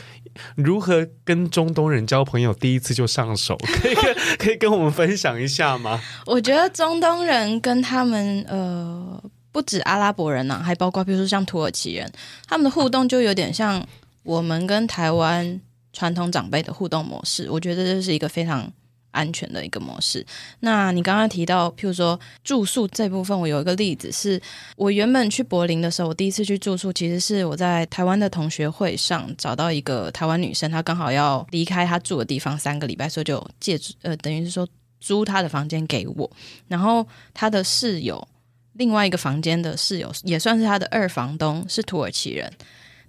[0.56, 6.02] 如何跟中东人交朋友，第一次就上手， 可以跟可以跟我们分享一下吗？
[6.26, 12.12] 我觉得中东人跟他们呃，不止阿拉伯人呐、啊，还包括比如说像土耳其人，
[12.48, 13.86] 他们的互动就有点像
[14.24, 15.62] 我们跟台湾
[15.94, 17.48] 传统长辈的互动模式。
[17.50, 18.72] 我觉得这是一个非常。
[19.14, 20.26] 安全的一个模式。
[20.60, 24.42] 那你刚刚提到，譬如说住宿这部分，我有一个例子是，
[24.76, 34.68] 我原本去柏林的时候，我第一次去住宿，其实是我在台湾的同学会上找到一个台湾女生，她刚好要离开她住的地方三个礼拜，所以就借呃，等于是说
[35.00, 36.30] 租她的房间给我。
[36.68, 38.28] 然后她的室友，
[38.74, 42.52] 另外一个房间的室友也算是她的二房东，是土耳其人。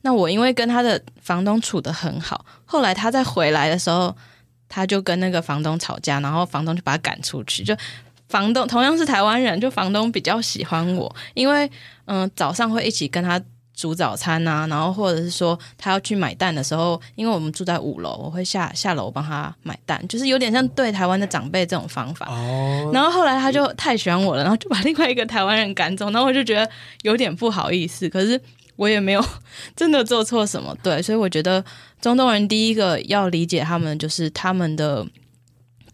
[0.03, 4.15] 那我因为跟她的房东处得很好，后来她再回来的时候。
[4.69, 7.63] 他就跟那个房东吵架，然后房东就把他赶出去。
[7.63, 7.77] 就
[8.29, 11.67] 房东同样是台湾人，就房东比较喜欢我，因为
[12.07, 13.41] 嗯、呃、早上会一起跟他
[13.75, 22.27] 煮早餐啊，然后或者是说他要去买蛋的时候，因为我们住在五楼，我会下下楼帮他买蛋，就是有点像对台湾的长辈这种方法。
[22.29, 22.91] 哦。
[22.93, 26.69] 然后后来他就太喜欢我了，然后就把另外一个台湾人赶走，然后我就觉得
[27.03, 28.41] 有点不好意思，可是。
[28.77, 29.25] 我也没有
[29.77, 31.65] 真的做错什么，对，所以我觉得
[32.01, 35.07] 中东人第一个要理解他们，就是他们的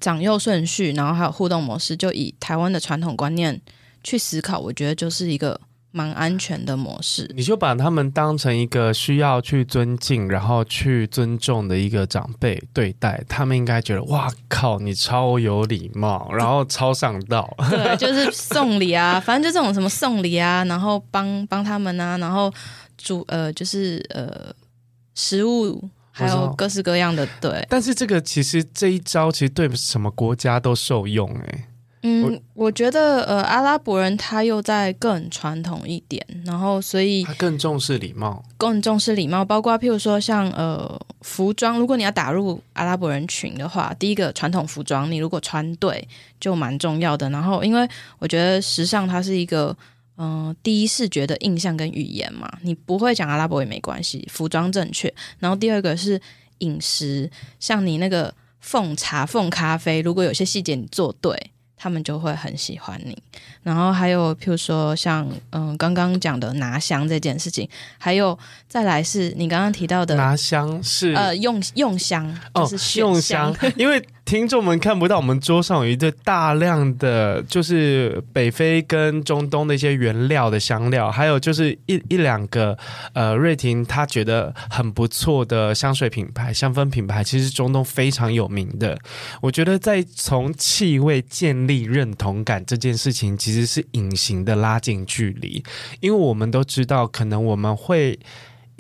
[0.01, 3.61] 长幼顺序，然后还有互动模式，就以台湾的传统观念
[4.03, 5.61] 去思考，我觉得就是一个
[5.91, 7.31] 蛮安全的模式。
[7.35, 17.55] 你就把他们当成一个需要去尊敬，然后去尊重的一个长辈对待，他们应该觉得哇靠，你超有礼貌，然后超上道。
[17.71, 22.53] 对，就是送礼啊， 反正就这种什么送礼啊，然后帮帮他们啊，然后。
[23.03, 24.55] 煮呃，就是呃，
[25.15, 27.67] 食物还有各式各样的对。
[27.67, 31.65] 但是这个其实这一招其实对什么国家都受用哎。
[32.03, 46.07] 嗯，我，觉得呃，阿拉伯人他又在更传统一点，然后所以他更重视礼貌，更重视礼貌，包括譬如说像呃服装，如果你要打入阿拉伯人群的话，第一个传统服装你如果穿对
[46.41, 47.29] 就蛮重要的。
[47.31, 49.77] 然后因为我觉得时尚它是一个。
[50.23, 55.11] 嗯、呃，第一视觉的印象跟语言嘛，你不会讲阿拉伯也没关系，服装正确。
[55.39, 56.21] 然后第二个是
[56.59, 61.50] 饮食，像你那个奉茶、奉咖啡，如果有些细节你做对，
[61.83, 63.17] 他们就会很喜欢你。
[63.63, 67.67] 然后还有譬如说像嗯刚刚讲的拿香这件事情，
[67.97, 68.39] 还有
[68.69, 74.05] 再来是你刚刚提到的拿香是呃用用香，就是用香，因为。
[74.31, 82.79] 听众们看不到，我们桌上有一对大量的，就是北非跟中东的一些原料的香料，还有就是一一两个
[83.13, 88.97] 呃，瑞婷她觉得很不错的香水品牌、香氛品牌，其实中东非常有名的。
[89.41, 95.61] 我觉得在从气味建立认同感这件事情，其实是隐形的拉近距离，
[95.99, 98.17] 因为我们都知道，可能我们会。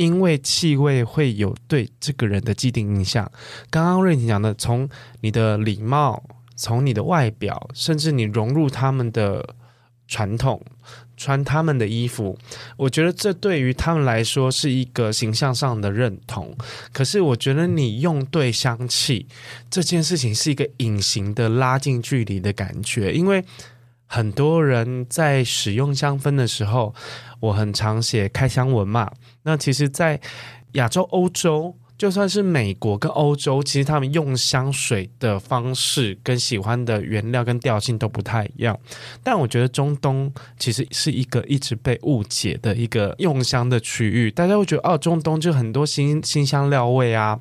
[0.00, 3.30] 因为气味会有对这个人的既定印象。
[3.68, 4.88] 刚刚瑞婷讲的，从
[5.20, 6.22] 你的礼貌，
[6.56, 9.46] 从你的外表，甚至你融入他们的
[10.08, 10.58] 传统，
[11.18, 12.38] 穿他们的衣服，
[12.78, 16.56] 我觉得这对于他们来说是一个形象上的认同。
[16.94, 19.26] 可是，我觉得你用对香气
[19.68, 23.44] 这件事情是一个隐形的拉近距离的感觉，因为
[24.06, 26.94] 很多人在使用香氛的时候。
[27.40, 29.10] 我很常写开箱文嘛，
[29.42, 30.20] 那其实，在
[30.72, 38.78] 亚洲、欧洲，就算是美国跟欧洲，其实他们用香水的方式跟喜欢的原料跟调性都不太一样。
[39.22, 47.38] 但我觉得中东其实是一个一直被误解的一个用香的区域，大家会觉得哦，中东就很多新新香料味啊，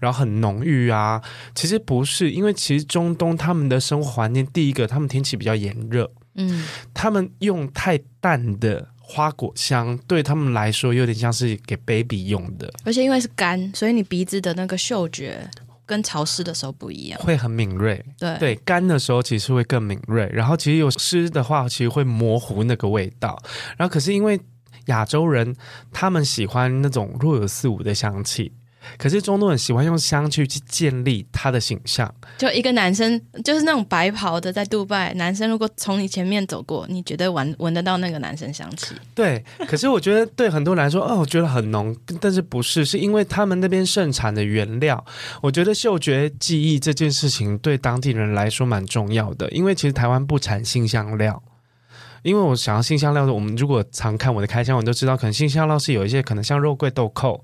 [0.00, 1.20] 然后很浓郁啊。
[1.54, 8.88] 其实不是，因为其实中东他们的生活环境，第一个他们天气比较炎热，嗯，他们用太淡的。
[9.12, 15.50] 花果香对他们来说有点像是给 baby 用的，而且因为是干，所以你鼻子的那个嗅觉
[15.84, 18.00] 跟潮湿的时候不一样，会很敏锐。
[18.16, 23.36] 对对，干的时候其实会更敏锐，然后其实有湿的话，其实会模糊那个味道。
[23.76, 24.40] 然后可是因为
[24.86, 25.56] 亚洲人
[25.90, 28.52] 他们喜欢那种若有似无的香气。
[28.98, 38.94] 可是中东人喜欢用香去去建立他的形象，就一个男生，就是那种白袍的，在杜拜，男生如果从你前面走过，你绝对闻闻得到那个男生香气。
[39.14, 45.04] 对，可是我觉得对很多人来说，哦，我觉得很浓，但是不是，是因为他们那边盛产的原料。
[45.40, 51.42] 我觉得嗅觉记忆这件事情对当地人来说蛮重要的，因为其实台湾不产新香料。
[52.22, 57.40] 因为我想要新香料的，我们如果常看我的开箱，我们都知道，可能新香料是有一些可能像肉桂、豆蔻，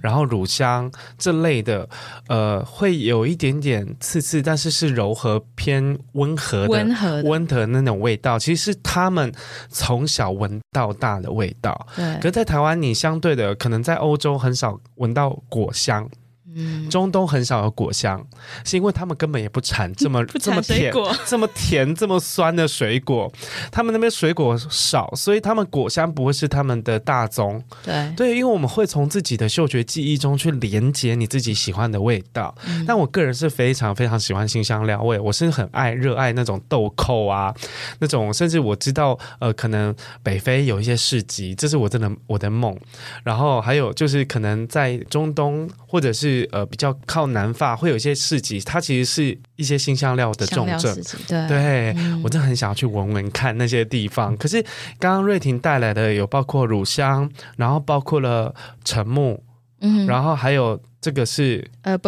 [0.00, 1.88] 然后乳香这类的，
[2.28, 9.32] 呃，会有一点点刺刺，但是是柔和偏温和的、温和的温和的那种味道，其实是他们
[9.68, 11.86] 从小闻到大的味道。
[11.96, 16.08] 对，可是在台湾，你相对的可能在欧洲很少闻到果香。
[16.54, 18.26] 嗯，中东很少有果香，
[18.64, 20.92] 是因为他们根本也不产这么 这么甜、
[21.24, 23.32] 这么甜、这么酸的水果。
[23.70, 27.62] 他们那边水果少，所以他们果香不会是他们的大宗。
[27.84, 32.52] 对对，因为我们会从自己的嗅觉记忆中去连接你自己喜欢的味道。
[32.66, 37.54] 嗯、但我个人是非常非常喜欢新香料味，我是很爱热爱那种豆蔻啊，
[38.00, 42.76] 那种甚至我知道，呃，可能北非有一些市集，这是我真的我的梦。
[43.22, 46.39] 然后还有就是可能在中东或者是。
[46.52, 50.94] 呃，比较靠南法会有一些市集，它其实是一些新香料的重镇。
[51.26, 54.36] 对，对、嗯、我真的很想要去闻闻看那些地方。
[54.36, 54.62] 可是
[54.98, 59.42] 刚刚瑞婷带来的有包括乳香，然后包括了沉木，
[59.80, 61.98] 嗯，然后还有这个是呃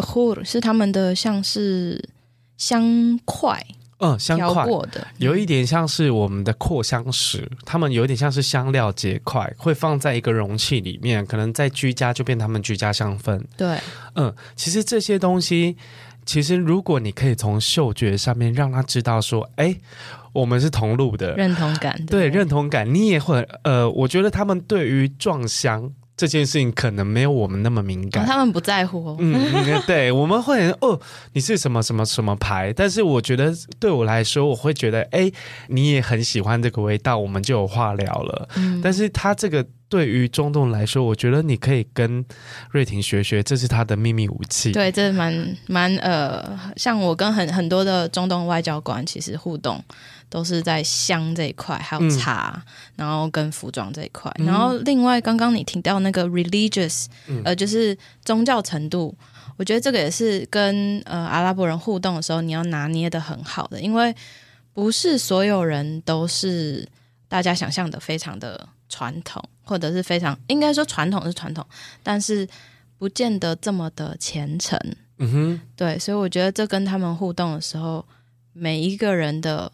[0.45, 2.09] 是他们的像是
[2.57, 3.64] 香块。
[4.03, 13.41] 嗯，香块的有一点像是我们的扩香石，他们有一点像是香料结块，会放在一个容器里面，可能在居家就变他们居家香氛。
[13.57, 13.79] 对，
[14.17, 15.77] 嗯，其实这些东西，
[16.27, 19.77] 其实如果你可以从嗅觉上面让他知道说，哎，
[20.33, 25.93] 我们是同路的，认同感，对，认同感，你也会，呃，我觉得他们对于撞香。
[26.16, 29.16] 这件事情可能没有我们那么敏感，哦、他们不在乎、哦。
[29.18, 31.01] 嗯，对，我们会哦，
[31.33, 32.72] 你是什么什么什么牌？
[32.75, 35.31] 但是我觉得对我来说，我会觉得，哎，
[35.68, 38.48] 你也很喜欢这个味道，我们就有话聊了。
[38.57, 42.25] 嗯，但是他这个对于中东来说，我觉得你可以跟
[42.70, 44.70] 瑞婷学学，这是他的秘密武器。
[44.72, 49.83] 对，这蛮蛮呃，像我跟很很多的中东外交官其实互动。
[50.33, 59.14] 都是在香这一块，还有茶，嗯、然后跟服装这一块，嗯、然后另外刚刚你提到那个 religious，、嗯、呃，就是宗教程度，
[59.59, 64.16] 我觉得这个也是跟呃阿拉伯人互动的时候，你要拿捏得很好的，因为
[64.73, 66.88] 不是所有人都是
[67.29, 71.62] 大家想象的非常的传统，或者是非常应该说传统是传统，
[72.03, 72.49] 但是
[72.97, 74.81] 不见得这么的虔诚。
[75.18, 78.03] 嗯哼，对，所以我觉得这跟他们互动的时候，
[78.55, 79.71] 每一个人的。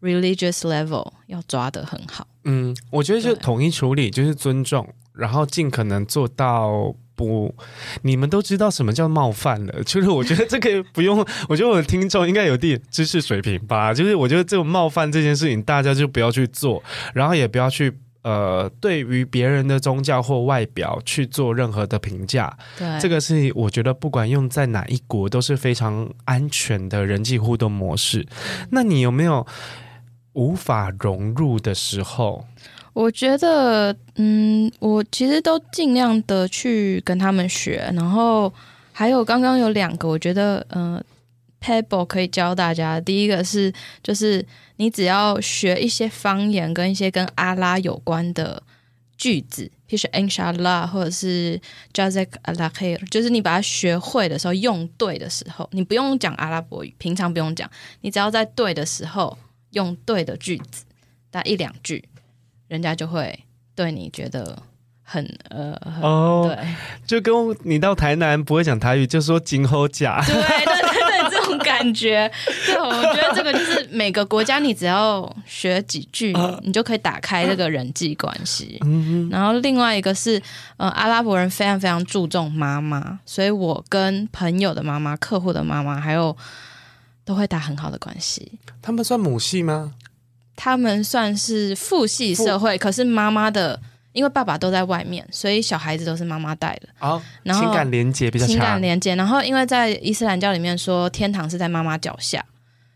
[0.00, 2.26] Religious level 要抓得很好。
[2.44, 7.54] 嗯，我觉得就统一处理，就是尊重，然后尽可能做到不。
[8.02, 11.18] 你们都知道什么叫冒犯了，就是我觉得这个不用。
[11.48, 13.92] 我觉得我的听众应该有点知识水平吧。
[13.92, 16.82] 就是我觉得这种冒犯这件事情，大家就不要去做，
[17.12, 28.26] 然后也不要去呃，对于别人的宗教或外表去做任何的评价，对，这个是我觉得不管用在哪一国都是非常安全的人际互动模式。
[28.70, 29.46] 那你有没有
[30.32, 32.46] 无法融入的时候？
[32.92, 38.52] 我觉得，嗯，我其实都尽量的去跟他们学，然后
[38.92, 41.02] 还有刚刚有两个，我觉得，嗯、
[41.60, 44.44] Pebble 可以教大家，第一个是就是
[44.76, 48.60] 你只要学一些方言跟一些跟阿拉有关的
[49.16, 51.60] 句子，譬如说 Inshallah 或者是
[51.94, 57.70] Jazak a l a h i r 就是你把它学会的时候，用对的时候，你不用讲阿拉伯语，平常不用讲，
[58.00, 59.38] 你只要在对的时候
[59.70, 60.84] 用对的句子，
[61.30, 62.08] 打一两句，
[62.68, 63.38] 人家就会
[63.74, 64.62] 对你觉得
[65.02, 66.66] 很呃很哦，对，
[67.06, 71.50] 就跟你到台南不会讲台语，就说今后假，对对对对，这种。
[71.62, 72.30] 感觉，
[72.66, 78.80] 对，我觉得这个就是每个国家，你只要学几句，你就可以打开这个人际关系。
[79.30, 80.40] 然后另外一个是，
[80.78, 86.34] 呃，阿拉伯人非常非常注重妈妈，所以我跟朋友的妈妈、客户的妈妈，还有
[87.30, 88.58] 都会打很好的关系。
[88.82, 89.94] 他们算母系吗？
[90.56, 93.80] 他们算是父系社会，可是妈妈的。
[94.12, 96.88] 因为爸爸都在外面，所以小孩子都是妈妈带的。
[96.98, 98.52] 哦，然后情感连接比较强。
[98.52, 102.44] 情感连接，然后因为在伊斯兰教里面说天堂是在妈妈脚下，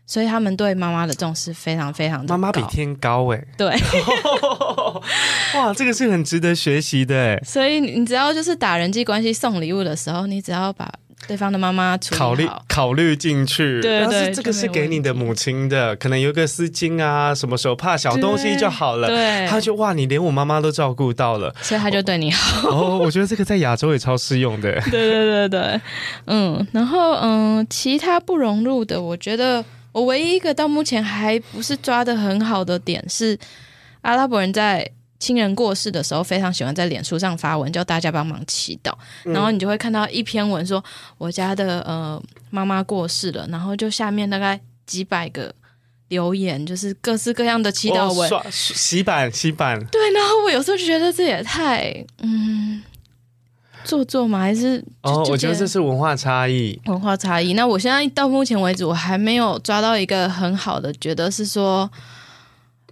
[0.05, 2.37] 所以他们对妈妈的重视非常非常的高。
[2.37, 3.41] 妈妈比天高哎。
[3.57, 3.69] 对。
[5.55, 7.39] 哇，这个是很值得学习的哎。
[7.45, 10.93] 所以你只要就是打人际关系送礼物的时候，你只要把。
[11.27, 19.07] 对方的妈妈考虑考虑进去，对对，这个是给你的母亲的，可能有个丝巾啊，什么手帕、小东西就好了。
[19.07, 22.69] 对，他就哇，你连我妈妈都照顾到了，所以他就对你好。
[22.69, 24.79] 哦，我觉得这个在亚洲也超适用的。
[24.91, 25.81] 对对对对，
[26.27, 33.37] 嗯，然后嗯，其他不融入的，我觉得我唯一一个到目前还不是抓的很好的点是，
[34.01, 34.91] 阿拉伯人在。
[35.17, 38.93] 亲人过世的时候，非常喜欢在脸书上发文，叫大家帮忙祈祷。
[39.23, 40.83] 然后你就会看到一篇文说，
[41.17, 45.55] 我家的呃妈妈过世了，然后就下面大概几百个
[46.09, 48.29] 留言，就是各式各样的祈祷文。
[48.29, 49.83] 哦、洗版洗版。
[49.87, 52.83] 对，然后我有时候就觉得这也太嗯
[53.85, 55.25] 做作嘛，还是哦？
[55.29, 57.53] 我觉得这是文化差异，文化差异。
[57.53, 61.89] 那我现在到目前为止，我还没有抓到一个很好的，觉得是说。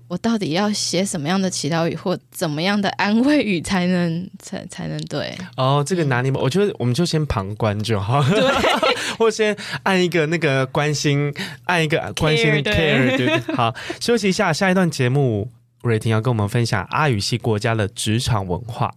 [0.08, 5.36] 我到底要写什么样的祈祷语或怎么样的安慰语才能才才能对？
[5.58, 8.42] 哦，这个拿捏吧，我觉得我们就先旁观就好，对，
[9.18, 11.34] 或先按一个那个关心，
[11.66, 15.50] 按一个关心 care，好，休息一下，下一段节目，
[15.82, 18.94] 瑞婷要跟我们分享阿语系国家的职场文化。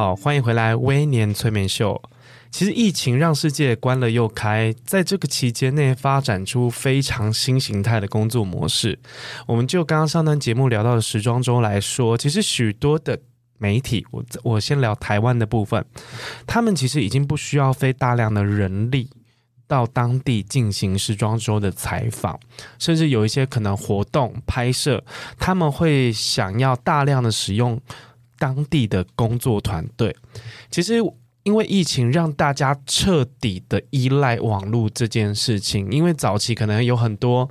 [0.00, 2.00] 好，欢迎回来微年催眠秀。
[2.50, 8.98] 其实疫情让世界关了又开，在这个期间内发展出非常新形态的工作模式。
[9.46, 13.20] 我们就刚刚上段节目聊到的时装周来说，其实许多的
[13.58, 15.84] 媒体，我我先聊台湾的部分，
[16.46, 19.10] 他们其实已经不需要费大量的人力
[19.68, 22.40] 到当地进行时装周的采访，
[22.78, 25.04] 甚至有一些可能活动拍摄，
[25.38, 27.78] 他们会想要大量的使用。
[28.40, 30.16] 当地的工作团队，
[30.70, 30.94] 其实
[31.42, 35.90] 因为疫情让大家彻底的依赖网络这件事情。
[35.90, 37.48] 因为早期可能有很多，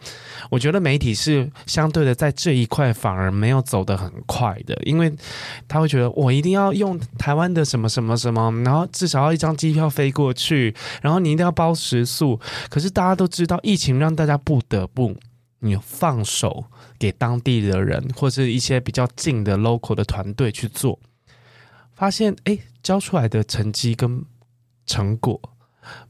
[0.50, 5.12] 我觉得媒体是相对的在这一块反而没有走得很快的，因为
[5.68, 12.40] 他会觉得我一定要用台湾的什么什么什么，然后至少要一张机票飞过去，然后你一定要包食宿。
[12.70, 15.16] 可是大家都知道，疫情让大家不得不
[15.60, 16.66] 你放手。
[16.98, 21.00] 给当地的人或是一些比较近的 local 的团队去做，
[21.94, 24.26] 发现诶，交出来的成绩跟
[24.86, 25.40] 成果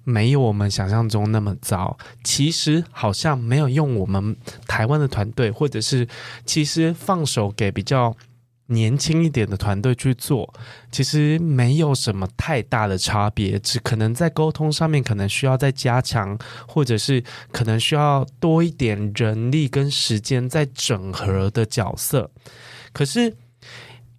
[0.03, 1.95] 没有我们想象中那么糟。
[2.23, 4.35] 其实好像没有用我们
[4.67, 6.07] 台湾的团队，或者是
[6.43, 8.17] 其实放手给比较。
[8.69, 10.51] 年轻一点的团队去做，
[10.91, 22.29] 其实没有什么太大的差别，只可能在沟通上面可能需要再加强，或者是可能需要多一点人力跟时间在整合的角色。
[22.93, 23.35] 可是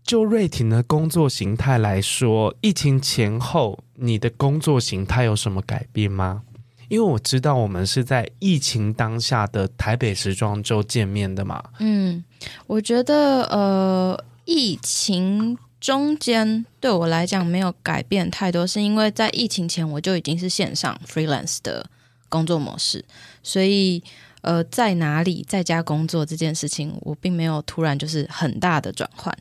[0.03, 6.43] 就瑞婷的工作形态来说，疫情前后你的工作形态有什么改变吗？
[6.89, 11.63] 因为我知道我们是在疫情当下的台北时装周见面的嘛。
[11.79, 12.25] 嗯，
[12.67, 21.89] 我觉得呃，疫情中间对我来讲没有改变太多，是因为在疫情前我就已经是线上 freelance 的
[22.29, 23.05] 工作模式，
[23.45, 24.03] 所以。
[24.43, 29.37] 呃，在哪里在家工作这件事情，我并没有突然就是很大的转换。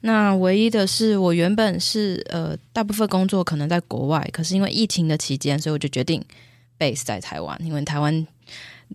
[0.00, 6.20] 那唯一的是，我原本是呃，大部分工作可能在国外，可是因为疫情的期间，所以我就决定
[6.76, 8.26] base 在台湾，因为台湾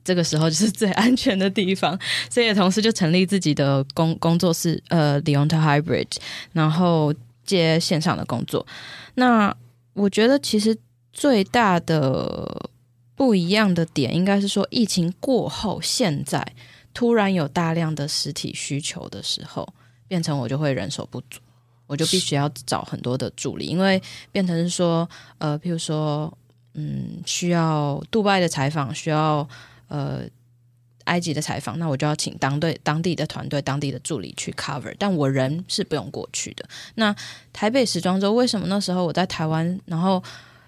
[0.03, 1.97] 这个时候就是最安全的地方。
[2.29, 6.07] 所以同时就成立自己的工工作室，呃，Leonta Hybrid，
[6.53, 7.13] 然后
[7.45, 8.65] 接线上的工作。
[9.15, 9.55] 那
[9.93, 10.77] 我觉得其实
[11.13, 12.69] 最大的。
[13.17, 16.45] 不一样的点应该是说，疫情过后，现在
[16.93, 19.65] 突然有大量的实体需求的时候，
[20.05, 21.39] 变成我就会人手不足，
[21.87, 24.01] 我就必须要找很多的助理，因为
[24.33, 26.37] 变成是说，呃，譬如说，
[26.73, 29.47] 嗯，需要杜拜的采访，需要
[29.87, 30.23] 呃
[31.05, 36.65] 埃及的采访，那我就要请当队当地的团队、当地的助理去 cover，但我人是不用过去的。
[36.95, 37.15] 那
[37.51, 40.23] 台北时装周为什么那时候我在台湾，然后？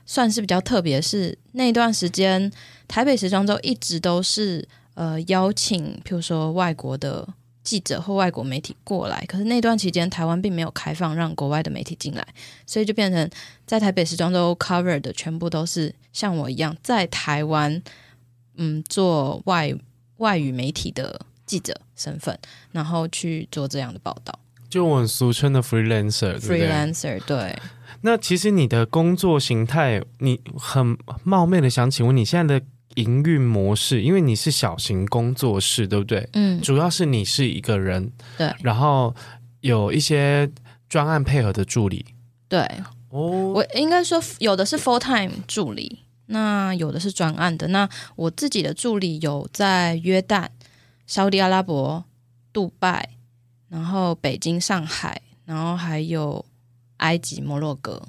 [0.10, 2.50] 算是比较特别，是那段时间
[2.88, 7.28] 台北时装周一直都是呃邀请，譬如说外国的
[7.62, 12.26] 记者或外国媒体过来，可是那段期间台湾并没有开放让国外的媒体进来，
[12.66, 13.30] 所以就变成
[13.66, 17.84] 在台北时装周 cover 的全部都是像我一样在台湾
[18.58, 19.74] 嗯做外
[20.18, 22.38] 外语媒体的记者身份，
[22.72, 24.38] 然后去做这样的报道，
[24.70, 27.60] 就我们俗称的 freelancer，freelancer 对，对。
[28.02, 36.28] 那其实你的工作形态，你很冒昧的想请问你现在的营运模式，因为你是小型工作室，对不对？
[36.34, 39.16] 嗯，主要是你是一个人，对，然后
[39.62, 40.50] 有一些
[40.88, 42.06] 专案配合的助理，
[42.48, 42.60] 对，
[43.10, 47.68] 哦，我应该说有的是 full time 助理，那有的是专案的。
[47.70, 50.48] 那我自己的助理有在约旦、
[51.06, 52.06] 沙地阿拉伯、
[52.54, 53.10] 杜拜，
[53.68, 56.46] 然后北京、上海，然后还有。
[56.98, 58.02] 埃及、摩洛哥，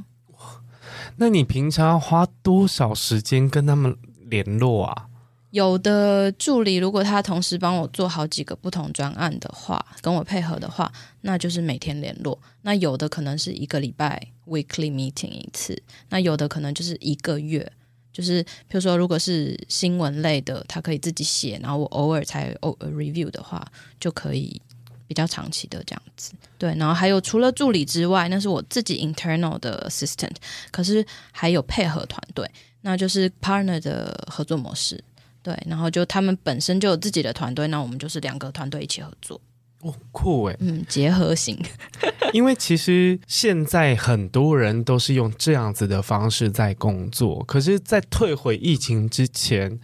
[1.16, 3.94] 那你平常花多少时间跟他们
[4.30, 5.08] 联络啊？
[5.50, 10.90] 有的助理如果他同时帮我做好几个不同专案的话，跟我配合的话，
[11.20, 12.40] 那就是每天联络。
[12.62, 17.70] 那有的可能是一个礼拜 weekly meeting 一次，那有的可能就是一个月，
[18.12, 23.66] 就是比如说如果是新闻类的，他可以自己写，然后我偶尔才偶尔 review 的话，
[24.00, 24.61] 就可以。
[25.09, 30.34] 比较长期的这样子，对，然后还有除了助理之外，那是我自己 internal 的 assistant，
[30.70, 31.02] 可是
[31.32, 32.46] 还有配合团队，
[32.82, 35.02] 那就是 partner 的合作模式，
[35.42, 39.40] 对，然后就他们本身就有自己的团队，那我们就是两个团队一起合作，
[39.82, 41.58] 哦，酷哎，嗯，结合型，
[42.32, 49.78] 因为其实现在很多人都是用这样子的方式在工作，可是，在退回疫情之前。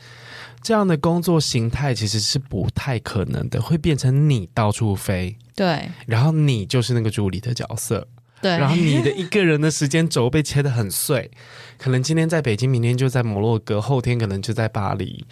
[0.62, 8.08] 这样的工作形态其实是不太可能的，会变成你到处飞，对，然后你就是那个助理的角色，
[8.40, 11.30] 对，然后你的一个人的时间轴被切得很碎，
[11.76, 15.26] 可能今天在北京，明天就在摩洛哥，后天可能就在巴黎。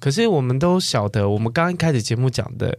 [0.00, 2.78] 可是我们都晓得，我们刚一开始节目讲的，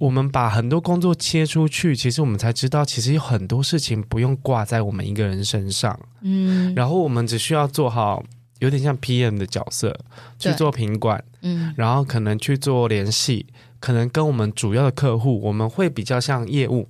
[0.00, 8.24] 我们把很多工作切出去，其实我们才知道，其实有很多事情不用挂在我们一个人身上，嗯，然后我们只需要做好。
[8.60, 9.98] 有点像 PM 的角色
[10.38, 13.46] 去做品管，嗯，然后可能去做联系，
[13.80, 16.86] 可能跟我们主要的客户，我们会比较像业务，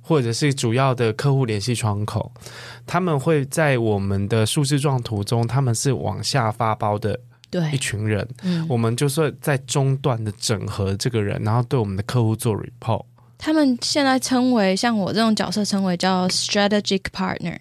[0.00, 2.30] 或者是主要的客户联系窗口，
[2.86, 7.18] 他们会在我们的数字状图中，他们是往下发包的，
[7.50, 13.04] 对，一群人，嗯，我们就是在中段的整合这个人，然后对我们的客户做 report。
[13.38, 17.58] 他们现在称为像我这种角色称为叫 strategic partner。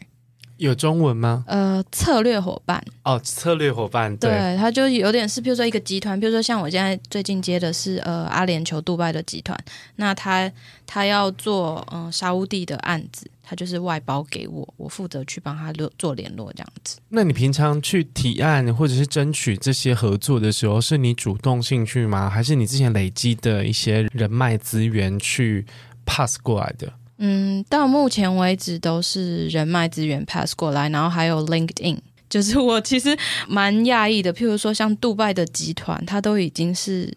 [0.58, 1.43] 有中文吗？
[1.47, 9.58] 呃，策略伙伴哦，策略伙伴，对，他就有点是，比如说一个集团，比如说像我现在最近接的是呃阿联酋杜拜的集团，
[9.97, 10.51] 那他
[10.86, 16.97] 他要做嗯、呃、沙乌地的案子，他就是外包给我，我负责去帮他做联络这样子。
[17.10, 22.30] 那你平常去提案或者是争取这些合作的时候，是你主动兴趣吗？
[22.30, 25.66] 还是你之前累积的一些人脉资源去
[26.06, 26.93] pass 过来的？
[27.18, 31.97] 嗯，到目前为止都是人脉资源 pass 过来，然后还有 LinkedIn，
[32.30, 34.34] 就是我其实蛮讶异的。
[34.34, 37.09] 譬如说，像杜拜的集团，它都已经是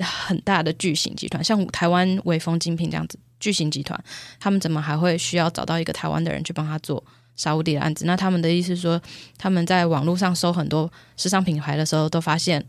[0.00, 3.98] 很大的巨型集团，像台湾微风精品这样子巨型集团，
[4.40, 7.02] 他们怎么还会需要找到一个台湾的人去帮他做
[7.36, 8.04] 沙乌地的案子？
[8.06, 9.00] 那他们的意思是说，
[9.38, 12.60] 他们在网络上搜很多时尚品牌的时候，都发现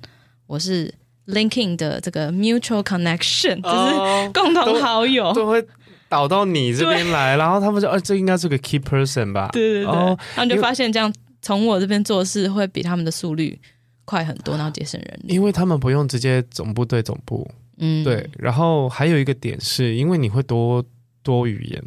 [0.46, 0.94] 我是
[1.26, 5.66] LinkedIn 的这个 mutual connection， 就是共同好友，都会。
[6.10, 13.58] 导到你这边来，然后他们说：“啊，这应该是个 key person 吧？”对对对，然后就发现这样从我这边做事会比他们的速率
[14.06, 15.36] 快很多，然后节省人力。
[15.36, 18.28] 因为他们不用直接总部对总部，嗯，对。
[18.38, 20.84] 然后还有一个点是，因为你会多
[21.22, 21.84] 多语言，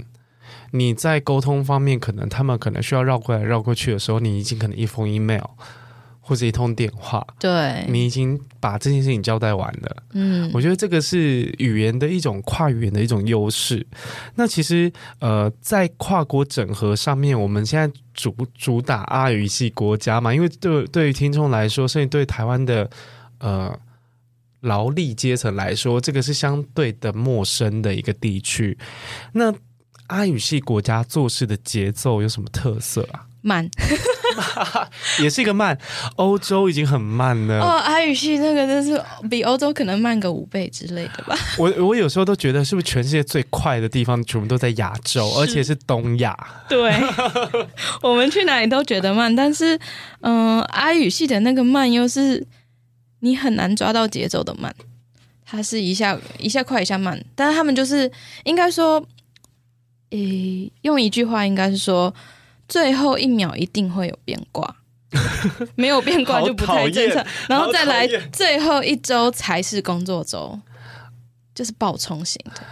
[0.70, 5.42] 你在沟通方面，可能他们可能需要绕过来绕过去的时候，你已经可能一封 email。
[6.24, 9.96] 或者一通电话，对，你已经把这件事情交代完了。
[10.12, 13.84] 嗯，我觉得这个是语言的一种跨语言的一种优势。
[14.36, 22.88] 那其实呃，在跨国整合上面，我们现在主主打阿语系国家嘛，因为对对于听众来说，甚至对台湾的
[23.40, 23.76] 呃
[24.60, 28.78] 劳力阶层来说，这个是相对的陌生的一个地区。
[29.32, 29.52] 那
[30.06, 33.26] 阿语系国家做事的节奏有什么特色啊？
[33.40, 33.68] 慢。
[35.20, 35.76] 也是一个慢，
[36.16, 37.60] 欧洲已经很慢了。
[37.60, 41.36] 哦，阿语系那个真是比欧洲可能慢个五倍之类的吧。
[41.58, 46.36] 我我有时候都觉得，是不是全世界最快的地方全部都在亚洲，而且是东亚？
[46.68, 46.92] 对，
[48.02, 49.76] 我们去哪里都觉得慢，但是，
[50.20, 52.46] 嗯、呃，阿语系的那个慢又是
[53.20, 54.74] 你很难抓到节奏的慢，
[55.44, 58.10] 它是一下一下快一下慢，但是他们就是
[58.44, 59.04] 应该说，
[60.10, 62.14] 诶，用一句话应该是说。
[62.72, 64.76] 最后一秒一定会有变卦，
[65.76, 67.22] 没有变卦就不太正常。
[67.46, 70.58] 然后再来最后一周才是工作周，
[71.54, 72.62] 就是爆冲型的。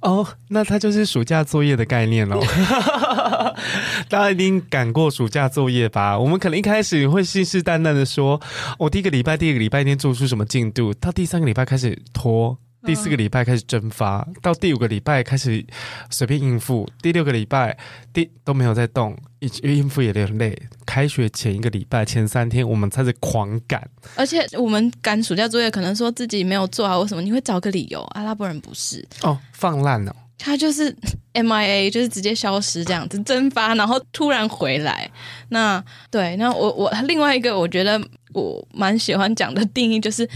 [0.00, 2.38] 哦，那它就是暑假作业的概念喽。
[4.10, 6.18] 大家一定赶过暑假作业吧？
[6.18, 8.38] 我们可能一开始会信誓旦旦的说，
[8.78, 12.58] 我第一个礼拜、第二个礼拜一定做出什么进度，到第三个礼拜开始拖。
[12.86, 15.66] 第四个礼拜开始蒸发，到第五个礼拜开始
[16.08, 17.76] 随便应付，第六个礼拜
[18.12, 20.56] 第都没有在动，应付也有点累。
[20.86, 27.20] 开学前一个礼拜前三天，我们开始狂赶，而且我们赶暑假作业，可能说自己没有做好，为什么？
[27.20, 28.00] 你会找个理由。
[28.14, 30.96] 阿拉伯人不是哦，放烂了，他就是
[31.34, 35.10] MIA，就是直接消失这样子蒸发，然后突然回来。
[35.48, 38.00] 那对，那我我另外一个我觉得
[38.32, 40.28] 我蛮喜欢讲的定义就是。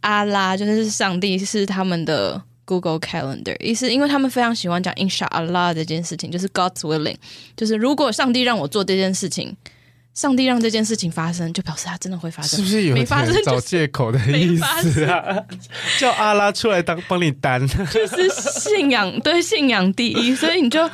[0.00, 7.16] 阿拉就是上帝，是他们的 Google Calendar，意思因为他们非常喜欢讲 Inshallah 这件事情，就是 God's willing，
[7.56, 9.56] 就是如果上帝让我做这件事情，
[10.14, 13.06] 上帝让这件事情发生，就表示他真的会发生，是不是有点
[13.44, 15.44] 找借口的意思啊？
[15.98, 20.88] 叫阿拉出来当帮你担，就是信仰 对信仰第一，所以你就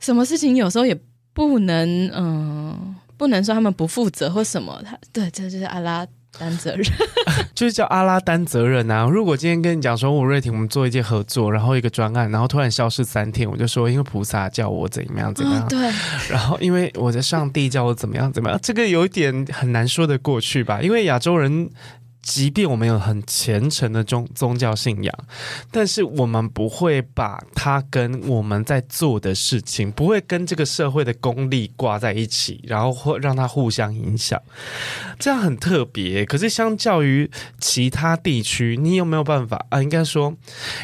[0.00, 0.98] 什么事情有时候也
[1.32, 6.06] 不能嗯，不能说他们不负责或什么，他对，这就是阿拉。
[6.38, 6.84] 担责任
[7.54, 9.04] 就是叫阿拉担责任啊！
[9.04, 15.78] 如果今天跟你讲说，我瑞婷，我们做一件合作，然后一个专案，然后突然消失三天，我就说因为菩萨叫我怎么样怎么样，哦、对，
[16.30, 20.80] 然后因为我的上帝叫我怎么样怎么样，这个有一点很难说得过去吧？
[20.80, 21.68] 因为亚洲人。
[22.28, 25.14] 即便我们有很虔诚的宗宗教信仰，
[25.70, 34.38] 但是我们不会把它跟我们在做的事情，不会跟这个社会的功利挂在一起，然后会让它互相影响，
[35.18, 36.26] 这样很特别。
[36.26, 39.82] 可是相较于其他地区，你有没有办法啊？
[39.82, 40.34] 应该说，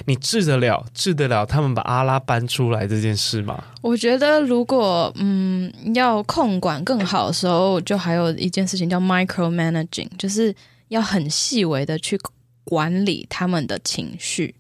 [0.07, 3.63] 你治得了治得了他们把阿拉搬出来这件事吗？
[3.83, 10.55] 我觉得，如果嗯要控管更好的时候，就还有一件事情叫 micromanaging，就是。
[10.95, 12.19] 要很细微的去
[12.63, 14.55] 管理他们的情绪，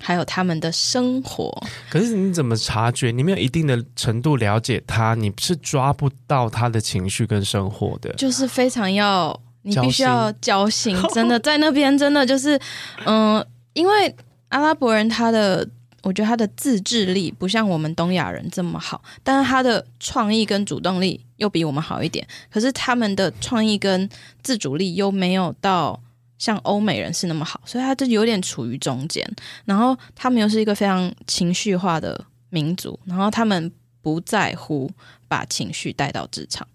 [0.00, 1.50] 还有他们的生活。
[1.90, 3.10] 可是你怎么察觉？
[3.10, 8.12] 你没有一定的程度了解他，你是抓不到他的情绪跟生活的。
[8.14, 12.56] 就是非常要，你必须要交心，真的在那边真的就是，
[13.04, 14.14] 嗯、呃，因为
[14.48, 15.68] 阿拉伯人他的。
[16.02, 22.26] 我觉得他的自制力不像我们东亚人这么好，但是他的创意跟主动力又比我们好一点。
[22.50, 24.08] 可是他们的创意跟
[24.42, 26.00] 自主力又没有到
[26.38, 29.24] 像欧美人士那么好，所以他就有点处于中间。
[29.64, 34.90] 然后他们又是一个非常情绪化的民族，然后他们不在乎
[35.28, 36.66] 把情绪带到职场，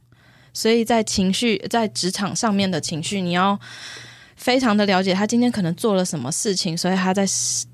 [0.53, 3.59] 所以在情绪在职场上面的情绪，你要。
[4.37, 7.25] 非常的了解他今天可能做了什么事情，所以他在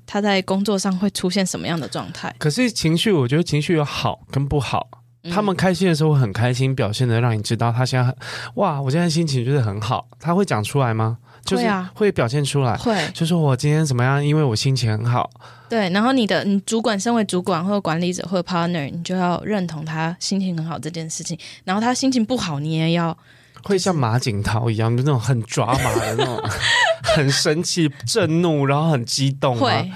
[0.04, 2.34] 他在工作上会出现什么样的状态。
[2.38, 4.88] 可是情绪，我觉得情绪有好跟不好。
[5.30, 8.14] 他们开心的时候很开心，表现的让你知道他现在很
[8.56, 10.06] 哇，我现在心情就是很好。
[10.18, 11.16] 他会讲出来吗？
[11.44, 13.10] 就是会表现出来，会、啊。
[13.14, 15.30] 就是我今天怎么样，因为我心情很好。
[15.68, 21.38] 对，然后你的你主管身为主管或者管理者或者 partner，你就要认同他心情很好这件事情。
[21.64, 23.16] 然后他心情不好，你也要。
[23.64, 26.40] 会像马景涛一样，就那种很抓马的那种，
[27.02, 29.56] 很生气、震怒，然后很激动。
[29.56, 29.90] 会，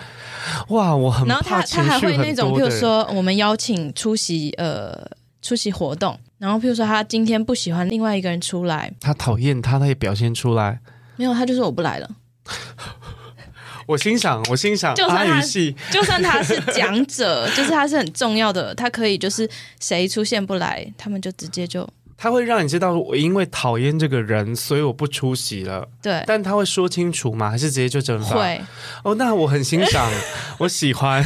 [0.69, 1.29] 哇，我很。
[1.29, 4.99] 然后他他还会那种，譬如说我们邀请出席呃
[5.43, 10.81] 出席活动，然后譬如说他今天不喜欢另外一个人出来，他讨厌他，他也表现出来。
[11.16, 12.11] 没有，他就说我不来了。
[13.87, 19.49] 我欣赏，我心想，阿语系，就算他是讲者， 就是他是很重要的，他可以就是
[19.81, 21.89] 谁出现不来，他们就直接就。
[22.21, 25.89] 他会让你知道，我因为讨厌这个人，所以我不出席了。
[26.03, 27.49] 对，但他会说清楚吗？
[27.49, 28.37] 还是直接就蒸发？
[28.37, 28.61] 会。
[29.05, 30.11] 哦，那我很欣赏，
[30.59, 31.25] 我喜欢。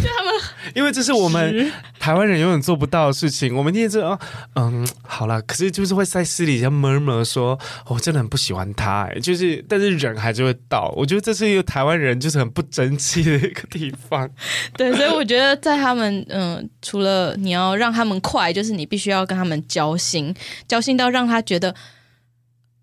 [0.74, 1.72] 因为这是我们
[2.02, 3.54] 台湾人永远做不到的事情。
[3.56, 4.18] 我们今天知道，
[4.56, 9.02] 嗯，好了，可是就是会在私底下 murmur 说，我、哦、真的很不喜欢他。
[9.02, 10.92] 哎，就是，但是人还是会到。
[10.96, 14.28] 我觉得这是一个台湾人就是很不争气的一个地方。
[14.76, 20.34] 对，所以我觉得在他们，嗯，除了你要让他们快，就是你必须要跟他们交心，
[20.66, 21.72] 交心到让他觉得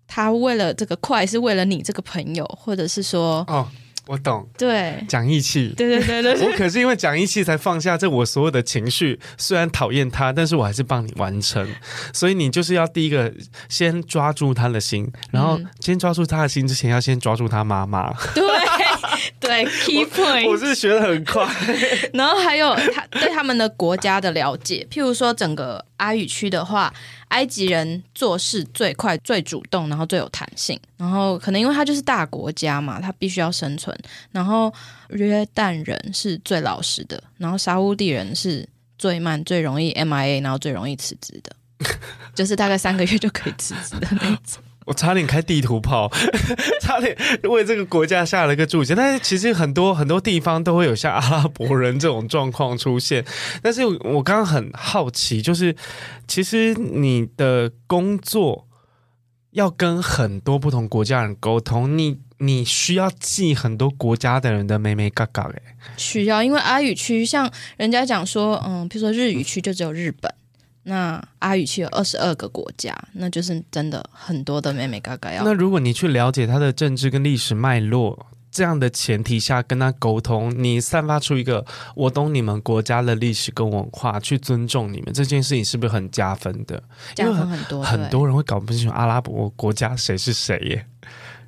[0.06, 3.68] 他为了这个快是为了你这个朋友，或者是说，哦。
[4.10, 11.64] 我懂，对，讲义气，对对对对，我可是因为讲义气才放下这我所有的情绪，虽然讨厌他，但是我还是帮你完成。
[12.12, 13.32] 所以你就是要第一个
[13.68, 18.12] 先抓住他的心，然后先抓住他的心之前，要先抓住他妈妈。
[18.34, 18.42] 对
[19.40, 21.46] 对，key point，我，我是学的很快。
[22.14, 26.92] 然后还有他对他们的国家的了解，譬如说整个阿语区的话。
[27.30, 30.76] 埃及人做事最快、最主动，然后最有弹性。
[30.96, 33.96] 然后可能因为他就是大国家嘛，他必须要生存。
[34.32, 34.74] 然后
[35.10, 41.54] 约旦人是最老实的，然后沙乌地人是最慢、最容易 MIA，然后最容易辞职的，
[42.34, 44.60] 就是大概三个月就可以辞职的那种。
[44.90, 46.10] 我差点开地图炮，
[46.82, 48.92] 差点为这个国家下了个注解。
[48.92, 53.24] 但是其实很多很多地方都会有像阿拉伯人这种状况出现。
[53.62, 55.76] 但是我刚刚很好奇，就是
[56.26, 58.66] 其实你的工作
[59.52, 65.62] 要跟很多不同国家人沟通，你你需要记很多国家的人的眉眉角角诶。
[65.96, 70.34] 需要，因为阿语区像人家讲说，嗯，比如说日语区就只有日本。
[70.82, 75.44] 那阿语去有二十二个国家，那就是真的很多的妹妹嘎嘎要。
[75.44, 81.64] 那如果你去了解他的政治跟历史脉络，这样的前提下跟他沟通，你散发出一个
[81.94, 86.82] 我懂你们国家的历史跟文化，去尊重你们这件事情，是不是很加分的？
[87.14, 90.86] 加分很多，很多人会搞不清楚阿拉伯国家谁是谁耶。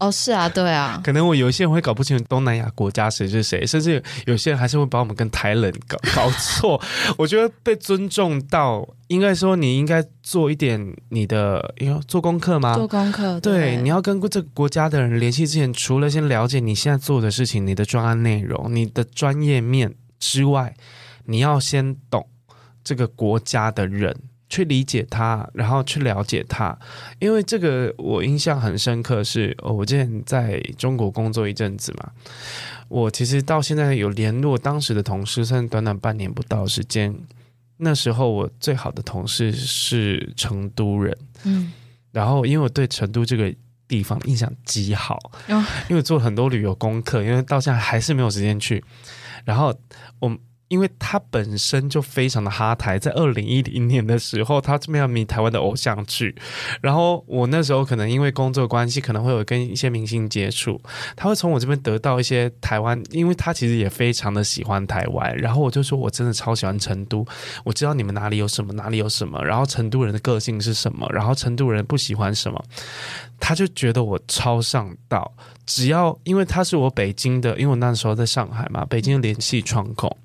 [0.02, 6.80] 哦，是啊，对啊， 可能我有一些人会搞不清楚东南亚国家谁是谁，甚至有些人还是会把我们跟台人搞搞错。
[7.16, 12.74] 我觉得被尊重到，应该说你应该做一点你的，因为做功课吗？
[12.74, 20.74] 做功课，对，对，你要跟这个国家的人联系之前，除了先了解你现在做的事情、你的专案内容、你的专业面之外，
[21.26, 22.26] 你要先懂
[22.82, 24.16] 这个国家的人。
[24.52, 26.78] 去理解他，然后去了解他，
[27.18, 32.12] 因为这个我印象很深刻是，是我之前在中国工作一阵子嘛，
[32.88, 37.14] 我其实到现在有联络当时的同事，算短短半年不到时间。
[37.78, 41.72] 那时候我最好的同事是成都人，嗯，
[42.10, 43.50] 然后因为我对成都这个
[43.88, 48.84] 地方印象极好，哦，因为做了很多旅游功课，因为到现在还是没有时间去，
[49.46, 49.74] 然后
[50.18, 50.36] 我。
[50.72, 56.34] 因为他本身就非常的哈台，在二零一零年的时候，他这边要迷台湾的偶像剧，
[56.80, 60.80] 然后我那时候可能因为工作关系，可能会有跟一些明星接触，
[61.14, 67.22] 他会从我这边得到一些台湾，因为他其实也非常的喜欢台湾，然后我就说我真的超喜欢成都，
[67.64, 72.64] 我知道你们哪里有什么，哪里有什么，然后成都人的个性是什么，然后成都人不喜欢什么，
[73.38, 75.34] 他就觉得我超上道，
[75.66, 80.16] 只要因为他是我北京的，因为我那时候在上海嘛，北京的联系窗口。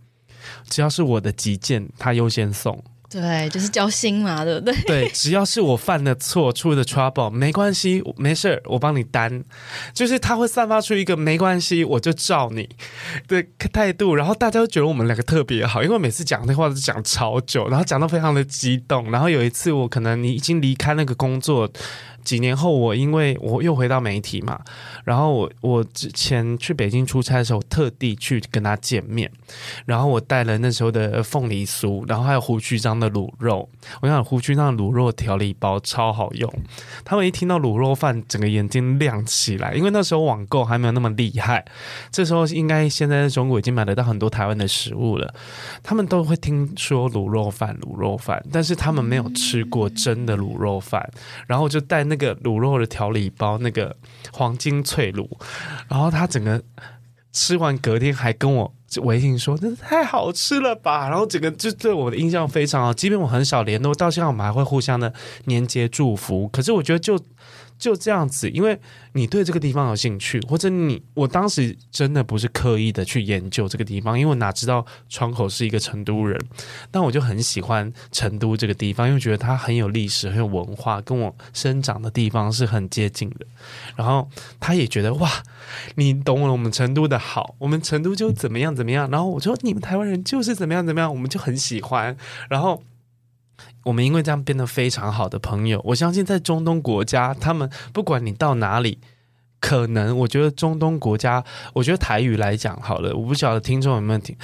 [0.70, 2.84] 只要是我的急件，他优先送。
[3.10, 4.76] 对，就是交心嘛，对不对？
[4.84, 9.46] 对，只要是我犯的错，出的 trouble，没关系，没事，我帮你担。
[9.94, 12.68] 就是他会散发出一个没关系，我就照你
[13.30, 13.42] 的
[13.72, 19.10] 态度，然后大家都觉得我们两个特别好，因为每次讲那话都讲超久，然后讲到非常的激动。
[19.10, 21.72] 然后有一次，我可能你已经离开那个工作。
[22.28, 24.60] 几年后，我因为我又回到媒体嘛，
[25.06, 29.32] 然后我我之前去北京出差的时候，特地去跟他见面，
[29.86, 33.70] 然后我带了那时候的凤梨酥，然后还有胡须张的卤肉。
[34.02, 36.54] 我想胡须张的卤肉调理包超好用，
[37.06, 41.64] 他们一听到卤肉饭，整个眼睛亮起来，因为那时候网购还没有那么厉害，
[42.12, 45.34] 这时候应该现在在中国已经买得到很多台湾的食物了，
[45.82, 51.10] 他们都会听说卤肉饭卤肉饭，但是他们没有吃过真的卤肉饭，
[51.48, 52.17] 然后就带那。
[52.18, 53.96] 那个卤肉的调理包，那个
[54.34, 55.30] 黄金脆卤，
[55.88, 56.64] 然后他整个
[57.32, 65.14] 吃完，隔天还跟我微信说：“真的太好吃了吧！”然后整个就对我的印象非常好，即便我很少联络，到现在我们还会互相的
[65.46, 66.48] 连接祝福。
[66.48, 67.20] 可是我觉得就。
[67.78, 68.80] 就这样子，因为
[69.14, 76.40] 你对这个地方有兴趣，或者你我当时真的不是刻意的去研究这个地方，因为我哪知道窗口是一个成都人，
[76.90, 83.46] 但我就很喜欢成都这个地方，因为觉得它很有历史、很有文化，跟我生长的地方是很接近的。
[83.96, 85.30] 然后他也觉得哇，
[85.96, 89.10] 你懂我们成都的好，我们成都就怎么样怎么样。
[89.12, 92.18] 然后我说你们台湾人就是怎么样怎么样，我们就很喜欢。
[92.50, 92.84] 然后。
[93.88, 95.82] 我们因为这样变得非常好的朋友。
[95.86, 99.00] 我相信在中东国家，他们不管你到哪里，
[99.62, 101.42] 可能我觉得中东国家，
[101.74, 104.36] 我觉得台语来讲好了，我不晓得听众有没有听。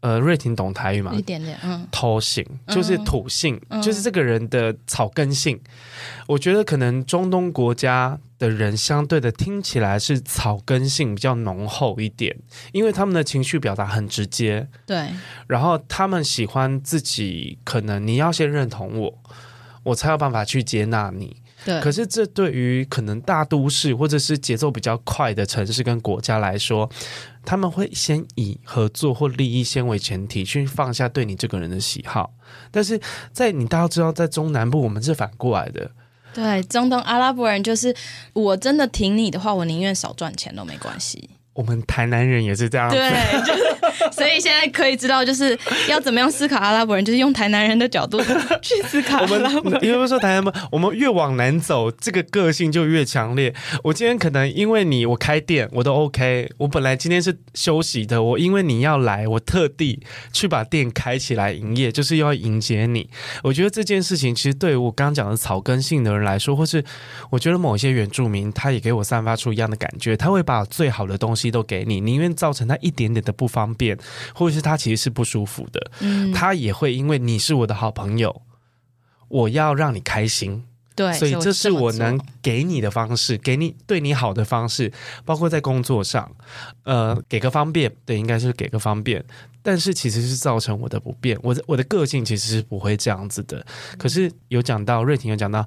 [0.00, 1.12] 呃，瑞婷懂台语吗？
[1.12, 5.56] 一点点，嗯，偷性就是土性，嗯、就是这个人的草根性。
[5.56, 12.34] 嗯、我觉得可能中东国家的人相对的听起来是草根性比较浓厚一点，
[12.72, 14.66] 因为他们的情绪表达很直接。
[14.86, 15.08] 对，
[15.46, 19.18] 然后他们喜欢自己，可能你要先认同我，
[19.82, 21.36] 我才有办法去接纳你。
[21.62, 26.88] 对，可是这对于可能大都市或者是节奏比较快的城市跟国家来说，
[27.44, 32.32] 他们会先以合作或利益先为前提，去放下对你这个人的喜好。
[32.70, 33.00] 但是
[33.32, 35.90] 在你大家知道，在中南部我们是反过来的。
[36.32, 37.94] 对，中东阿拉伯人就是，
[38.32, 41.30] 我真的挺你的话，我宁愿少赚钱都没关系。
[41.52, 48.20] 我们台南人也是这样子，对，就是，所以现在可以知道，就是要怎么样思考阿拉伯人，就是用台南人的角度
[48.62, 49.84] 去思考阿拉伯人。
[49.84, 53.52] 因为说台南嘛，我们越往南走，这个个性就越强烈。
[53.82, 56.48] 我今天可能因为你，我开店，我都 OK。
[56.58, 60.00] 我本来今天是休息的，我因为你要来，我特地
[60.32, 63.10] 去把店开起来营业，就是要迎接你。
[63.42, 66.82] 我觉得这件事情，其实对于我刚刚讲的草根性的人来说，或是
[67.30, 71.39] 我觉得某些原住民，他也给我散发出一样的感觉，他会把最好的东西。
[71.48, 73.96] 都给你，宁愿造成他一点点的不方便，
[74.34, 78.42] 或者是他其实是不舒服的，嗯，他也会因为你是我的好朋友，
[79.28, 80.64] 我要让你开心，
[80.96, 84.92] 对，所以这是我能给你的方式，给你对你好的方式，
[85.24, 86.28] 包括在工作上，
[86.82, 89.24] 呃，给个方便，对，应该是给个方便，
[89.62, 93.64] 但是其实是造成我的不便，我的我的个性其实是不会这样子的，
[93.96, 95.64] 可是有讲到瑞婷有讲到。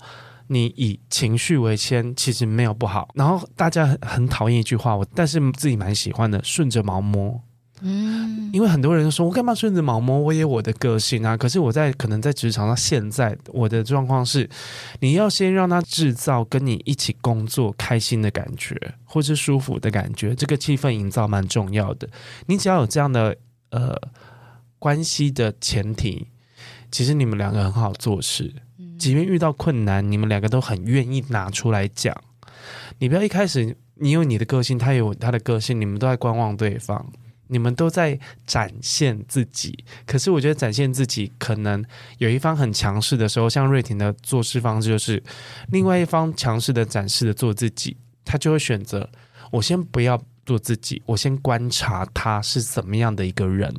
[0.47, 3.09] 你以情绪为先，其实没有不好。
[3.15, 7.41] 然后大家很讨厌一句话，我但是自己蛮喜欢的，顺着毛摸。
[7.85, 10.17] 嗯，因为很多人说，我干嘛顺着毛摸？
[10.17, 11.35] 我也有我的个性啊。
[11.35, 14.49] 可是我在可能在职场上，现在我的状况是，
[15.01, 22.07] 你要先让他制造跟你一起工作开心的感觉，或是舒服的感觉，这个气氛营造蛮重要的。
[22.45, 23.35] 你只要有这样的
[23.71, 23.99] 呃
[24.79, 26.27] 关系的前提，
[26.89, 28.53] 其实你们两个很好做事。
[28.97, 32.15] 即便遇到困难，你们两个都很愿意拿出来讲。
[32.99, 37.05] 你不要一开始你有你的个性，他有他的个性，你们都在观望对方，
[37.47, 39.83] 你们都在展现自己。
[40.05, 41.83] 可是我觉得展现自己，可能
[42.17, 45.21] 有一方很强势的时候，像瑞婷的做事方式就是，
[45.71, 49.09] 另外一方强势的展示的做自己，他就会选择
[49.51, 50.21] 我先不要。
[50.45, 53.73] 做自己，我先观察他是怎么样的一个人，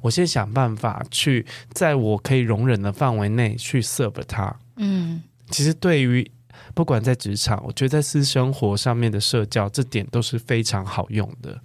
[0.00, 4.54] 我先想办法去在我可以容忍的范围内去 serve 他。
[4.76, 6.30] 嗯，其实对于
[6.74, 11.60] 不管在职场，我觉得在私生活上面的社交，这点都是非常好用的。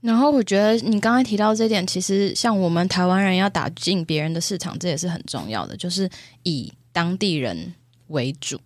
[0.00, 6.08] 然后我觉得你刚才提到这点，其实像我们台湾人要打进别人的市场，这也是很重要的，就是
[6.42, 7.74] 以当地人
[8.08, 8.60] 为主，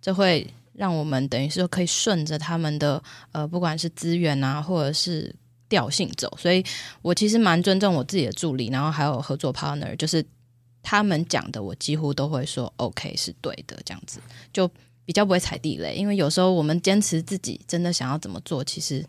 [0.00, 0.46] 这会。
[0.74, 3.02] 让我们等于是可以顺着他们的
[3.32, 5.34] 呃，不管是资源啊，或者是
[5.68, 6.32] 调性走。
[6.40, 6.64] 所以
[7.02, 10.24] 我其实蛮尊重我自己的助理，然后还有合作 partner，就是
[10.82, 14.20] 他们讲的，我几乎都会说 OK 是对的，这样子
[14.52, 14.70] 就
[15.04, 15.94] 比较不会踩地雷。
[15.94, 19.04] 因为有时候我们坚持自己真的想要怎么做，其实。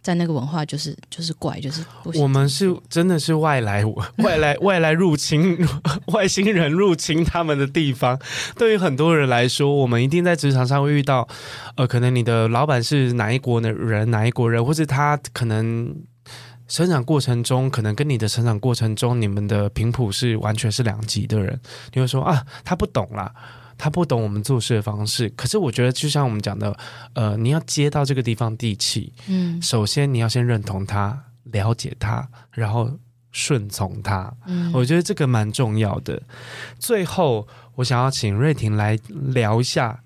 [0.00, 1.84] 在那个文化就是就是怪，就是
[2.14, 3.84] 我们是真的是外来
[4.24, 5.58] 外来外来入侵
[6.14, 8.18] 外星人入侵他们的地方。
[8.56, 11.28] 对于很多人来说，我们一定在职场上会遇到，
[11.76, 15.94] 呃，可能你的老板是哪一国的人，哪一国人，或者他可能
[16.68, 21.60] 成长过程中，可能跟你的成长过程中，你们的频谱是完全是两极的人。
[21.92, 23.32] 你会说啊，他不懂啦。
[23.78, 26.76] 他不懂我们做事的方式，可是我觉得就像我们讲的，
[27.14, 32.90] 呃，你要接到这个地方地气，嗯，首先你要先认同他，了解他，然后
[33.30, 36.20] 顺从他，嗯，我觉得这个蛮重要的。
[36.78, 40.02] 最后，我想要请瑞婷来聊一下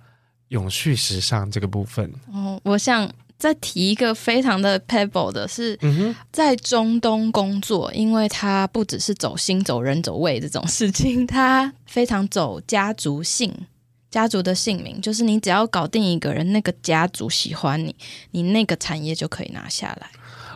[0.48, 2.12] 永续时尚这个部分。
[2.30, 3.10] 哦，我想
[3.42, 13.52] 再提一个非常的 pebble 的是，嗯，在中东工作，因为他不只是走心、走人、走位这种事情，他非常走家族性，
[14.08, 17.92] 家族的姓名，就是你只要搞定一个人，那个家族喜欢你，
[18.30, 20.08] 你那个产业就可以拿下来。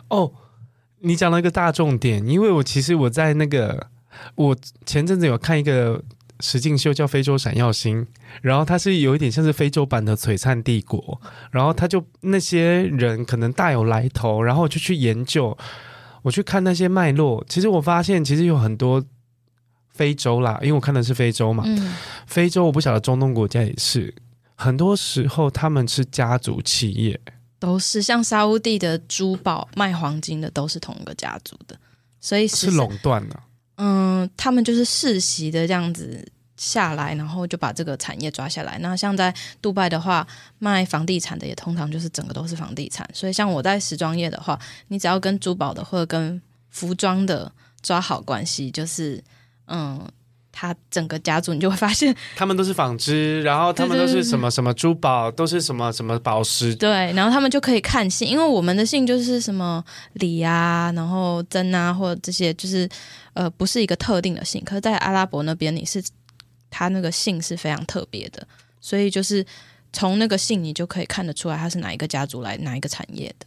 [0.07, 0.31] 哦，
[0.99, 3.87] 你讲了一个大重点，因为我其实我在那个，
[4.35, 6.01] 我前阵子有看一个。
[6.39, 8.03] 实境秀叫《非洲闪耀星》，
[8.41, 10.99] 然后它是有一点像是非洲版的《璀璨帝国》，
[11.51, 15.57] 然后他就那些人可能大有来头，然后我就去研究，
[16.21, 17.43] 我去看那些脉络。
[17.49, 19.03] 其实我发现，其实有很多
[19.89, 21.95] 非洲啦，因为我看的是非洲嘛，嗯、
[22.27, 24.13] 非洲我不晓得中东国家也是，
[24.55, 27.19] 很多时候他们是家族企业，
[27.57, 31.75] 都是像沙乌地的珠宝卖黄金的都是同一个家族的，
[32.21, 33.39] 所以是垄断的。
[33.77, 38.77] 嗯，他们就是世袭的这样子下来，然后就把这个产业抓下来。
[38.79, 40.27] 那像在杜拜的话，
[40.59, 43.07] 卖房地产的也通常就是整个都是房地产。
[43.13, 47.51] 所以像我在时装业的话，你只要跟珠宝的或者跟服装的
[47.83, 49.23] 抓好关系，就是
[49.67, 50.03] 嗯，
[50.59, 56.73] 他整个家族你就会发现， 他们都是纺织，然后他们都是什么什么珠宝，都是什么什么宝石。
[56.73, 59.83] 对，然后他们就可以看姓，因为我们的姓就是什么
[60.13, 62.89] 李啊，然后曾啊，或者这些就是
[63.33, 64.59] 呃不是一个特定的姓。
[64.65, 66.03] 可是，在阿拉伯那边，你是。
[66.69, 68.45] 他那个姓是非常特别的，
[68.81, 69.43] 所以就是
[69.93, 73.45] 从那个姓你就可以看得出来他是哪一个家族来哪一个产业的。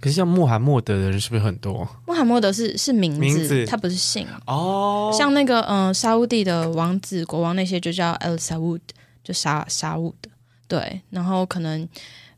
[0.00, 1.88] 可是像穆罕默德的人是不是很多？
[2.06, 5.10] 穆罕默德是是名字，名字，他不是姓哦。
[5.16, 8.80] 像那个嗯、呃，沙乌地的王子国王那些就叫 El Saud，
[9.24, 10.28] 就沙沙乌的。
[10.68, 11.88] 对，然后可能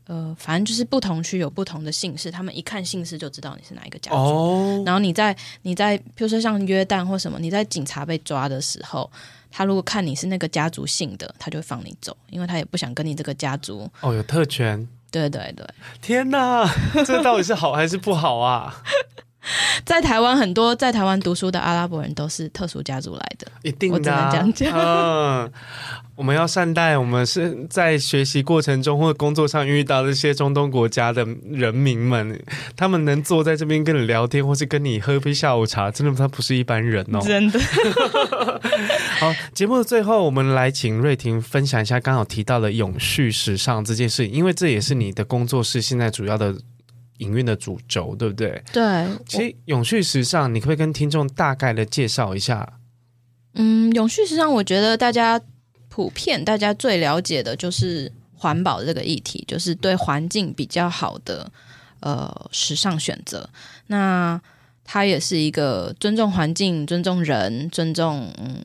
[0.05, 4.17] 呃，反正就是不同区有不同的姓氏，他们一看姓氏就知道你是哪一个家族。
[4.17, 4.83] 哦。
[4.85, 9.09] 然后你在你在，比如说像约旦或什么，你在警察被抓的时候。
[9.51, 14.87] 他如果看你是那个家族姓的，他就会放你走，因为他也不想跟你这个家族哦，有特权。
[15.11, 15.65] 对对对，
[16.01, 16.67] 天哪，
[17.05, 18.75] 这到底是好还是不好啊？
[19.85, 24.71] 在台湾，很多在台湾读书的阿拉伯人都是特殊家族来的，一定的，我只能这样讲。
[24.73, 25.51] 嗯，
[26.19, 32.37] 我们要善待我们是在学习过程中或者工作上遇到这些中东国家的人民们，
[32.75, 37.57] 他们能坐在这边跟你聊天，或是跟你喝杯下午茶，真的他不是一般人哦，真的。
[39.17, 46.53] 好，节目的最后，我们来请瑞婷分享一下刚好提到的永续时尚这件事，因为这也是你的工作室现在主要的。
[47.19, 48.63] 营运的主轴，对不对？
[48.71, 52.75] 对，其实永续时尚，你可不可以跟听众大概的介绍一下？
[53.55, 55.37] 嗯，永续时尚，我觉得大家
[55.89, 61.51] 普遍大家最了解的就是环保这个议题，就是对环境比较好的
[61.99, 63.49] 呃时尚选择。
[63.87, 64.39] 那
[64.85, 68.63] 它也是一个尊重环境、尊重人、尊重嗯，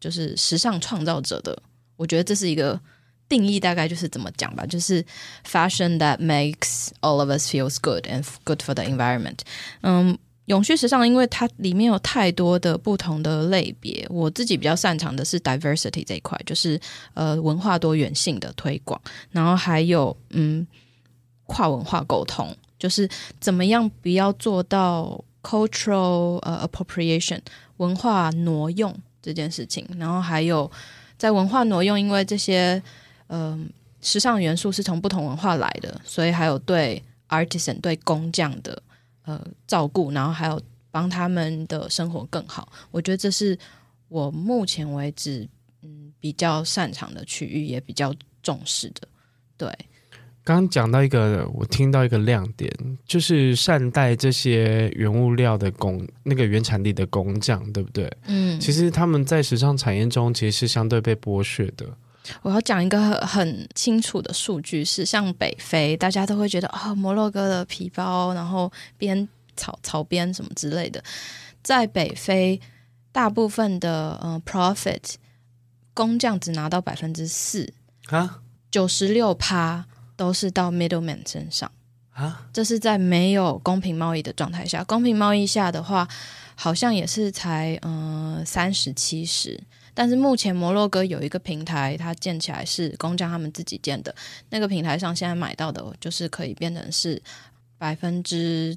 [0.00, 1.60] 就是时尚创造者的。
[1.96, 2.80] 我觉得这是一个。
[3.26, 5.02] 定义大概就是怎么讲吧，就是
[5.50, 9.38] fashion that makes all of us feels good and good for the environment。
[9.80, 10.16] 嗯，
[10.46, 16.78] 永续时尚，因为它里面有太多的不同的类别，我自己比较擅长的是 diversity 这一块，就是
[17.14, 20.66] 呃文化多元性的推广，然后还有嗯
[21.46, 23.08] 跨文化沟通，就是
[23.40, 27.40] 怎么样不要做到 cultural 呃 appropriation
[27.78, 30.70] 文化挪用这件事情，然后还有
[31.16, 32.82] 在文化挪用，因为这些。
[33.28, 33.66] 嗯、呃，
[34.02, 38.80] 时尚元素是从不同文化来的，所以还有对 artisan 对工匠的
[39.24, 40.60] 呃照顾，然后还有
[40.90, 42.72] 帮他们的生活更好。
[42.90, 43.58] 我觉得这是
[44.08, 45.48] 我目前为止
[45.82, 49.08] 嗯比较擅长的区域，也比较重视的。
[49.56, 49.68] 对，
[50.42, 52.70] 刚刚讲到一个，我听到一个亮点，
[53.06, 58.10] 就是善待这些原物料的工，那个原产地的工匠，对不对？
[58.26, 61.86] 嗯，其实他们在时尚产业中其实是相对被剥削的。
[62.42, 71.02] 我要讲一个很清楚的数据，是像北非，大家都会觉得啊、哦，摩洛哥的皮包，然后边草草边什么之类的，
[71.62, 72.60] 在北非，
[73.12, 75.14] 大部分的呃 profit
[75.92, 77.72] 工匠只拿到百分之四
[78.06, 79.84] 啊，九十六趴
[80.16, 81.70] 都是到 middleman 身上。
[82.14, 86.06] 啊，这是在没有公平贸易的状态下，公平贸易下的话，
[86.54, 89.60] 好像也是才嗯三十七十。
[89.60, 94.12] 呃但是目前摩洛哥有一个平台，它建起来是工匠他们自己建的。
[94.50, 97.22] 那个平台上现在买到的，就是可以变成是
[97.78, 98.76] 百分之，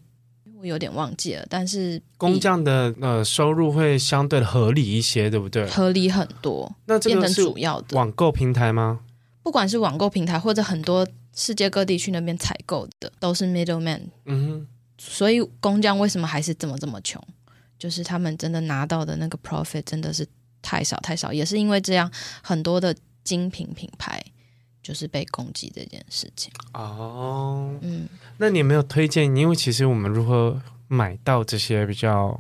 [0.59, 1.43] 我有点忘记了。
[1.49, 5.67] 但是工匠的呃收入会相对合理一些，对不对？
[5.67, 6.71] 合理很多。
[6.85, 8.99] 那这个是主要的网购平台吗？
[9.41, 14.01] 不管是网购平台或者很多世界各地去那边采购的，都是 middleman。
[14.25, 14.67] 嗯哼。
[14.99, 17.19] 所以工匠为什么还是这么这么穷？
[17.79, 20.27] 就是他们真的拿到的那个 profit 真的是。
[20.61, 24.23] 太少太少，也是因为这样，很多的精品品牌
[24.81, 26.51] 就是被攻击这件事情。
[26.73, 29.23] 哦，嗯，那你有没有推荐？
[29.35, 32.39] 因为其实我们如何买到这些比较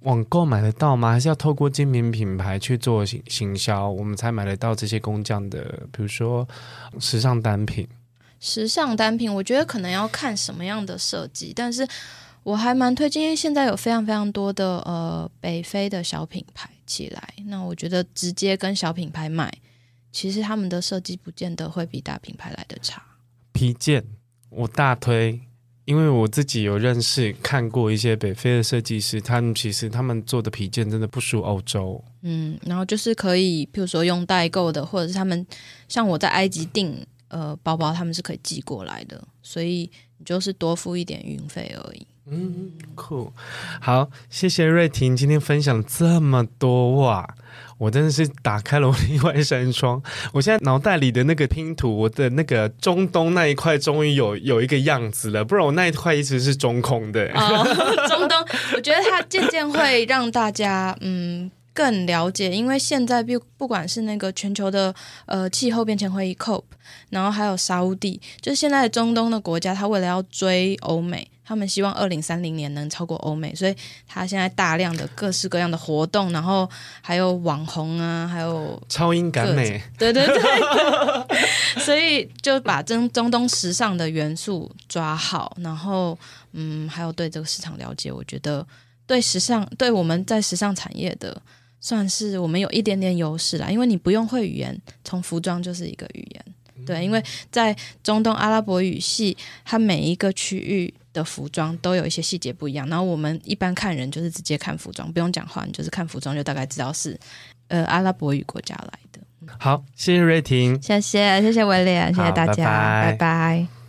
[0.00, 1.12] 网购买得到吗？
[1.12, 6.46] 还是要透过精品品牌去做行行销，我们才买得到这些工匠的，比如说
[6.98, 7.88] 时尚单品？
[8.38, 11.86] 时尚单品，我觉得可能要看什么样的设计，但是。
[12.42, 19.52] 我还蛮推荐，因为现在有非常非常多的呃北非的小品牌起来，那我觉得直接跟小品牌买，
[20.10, 23.02] 其实他们的设计不见得会比大品牌来的差。
[23.52, 24.04] 皮件
[24.48, 25.38] 我大推，
[25.84, 32.02] 因为我自己有认识看过一些北非的设计师，他们其实他们做的皮件真的不输欧洲。
[32.22, 35.46] 嗯，然后就是可以，譬如说用代购的，或者是他们
[35.88, 42.06] 像我在埃及订呃包包，他们是可以寄过来的，所以你就是多付一点运费而已。
[42.32, 43.32] 嗯，酷，
[43.80, 47.28] 好，谢谢瑞婷今天分享这么多哇，
[47.76, 50.00] 我真的是打开了我另外一扇窗。
[50.32, 57.26] 我现在脑袋里的那个拼图，我的那个中东那一块终于有有一个样子了，不然我那一块一直是中空的。
[58.08, 61.50] 中东，我觉得它渐渐会让大家嗯。
[61.80, 66.62] 更了解，因为现在不不管是那个全球的呃气候变迁会议 COP，
[67.08, 73.74] 然后还有沙乌地，就是现在中东的国家，他为了要追欧美，他们希望二零三零年能超过欧美，所以
[74.06, 76.68] 他现在大量的各式各样的活动，然后
[77.00, 86.18] 还有网红啊，还有超英赶美，对对对，对， 所以就把中中东时尚的元素抓好，然后
[86.52, 88.66] 嗯，还有对这个市场了解，我觉得
[89.06, 91.40] 对时尚，对我们在时尚产业的。
[91.80, 96.44] 算是我们有一点点优势啦，因为你不用会语言，从服装就是一个语言。
[96.86, 102.88] 对，因为在中东阿拉伯语系，它每一个区域的服装都有一些细节不一样。
[102.88, 107.18] 然后我们一般看人就是直接看服装，不用讲话，你就是看服装就大概知道是
[107.68, 109.20] 呃阿拉伯语国家来的。
[109.58, 113.12] 好，谢谢瑞婷，谢谢谢谢威廉，谢谢大家，拜拜。
[113.12, 113.70] 拜拜。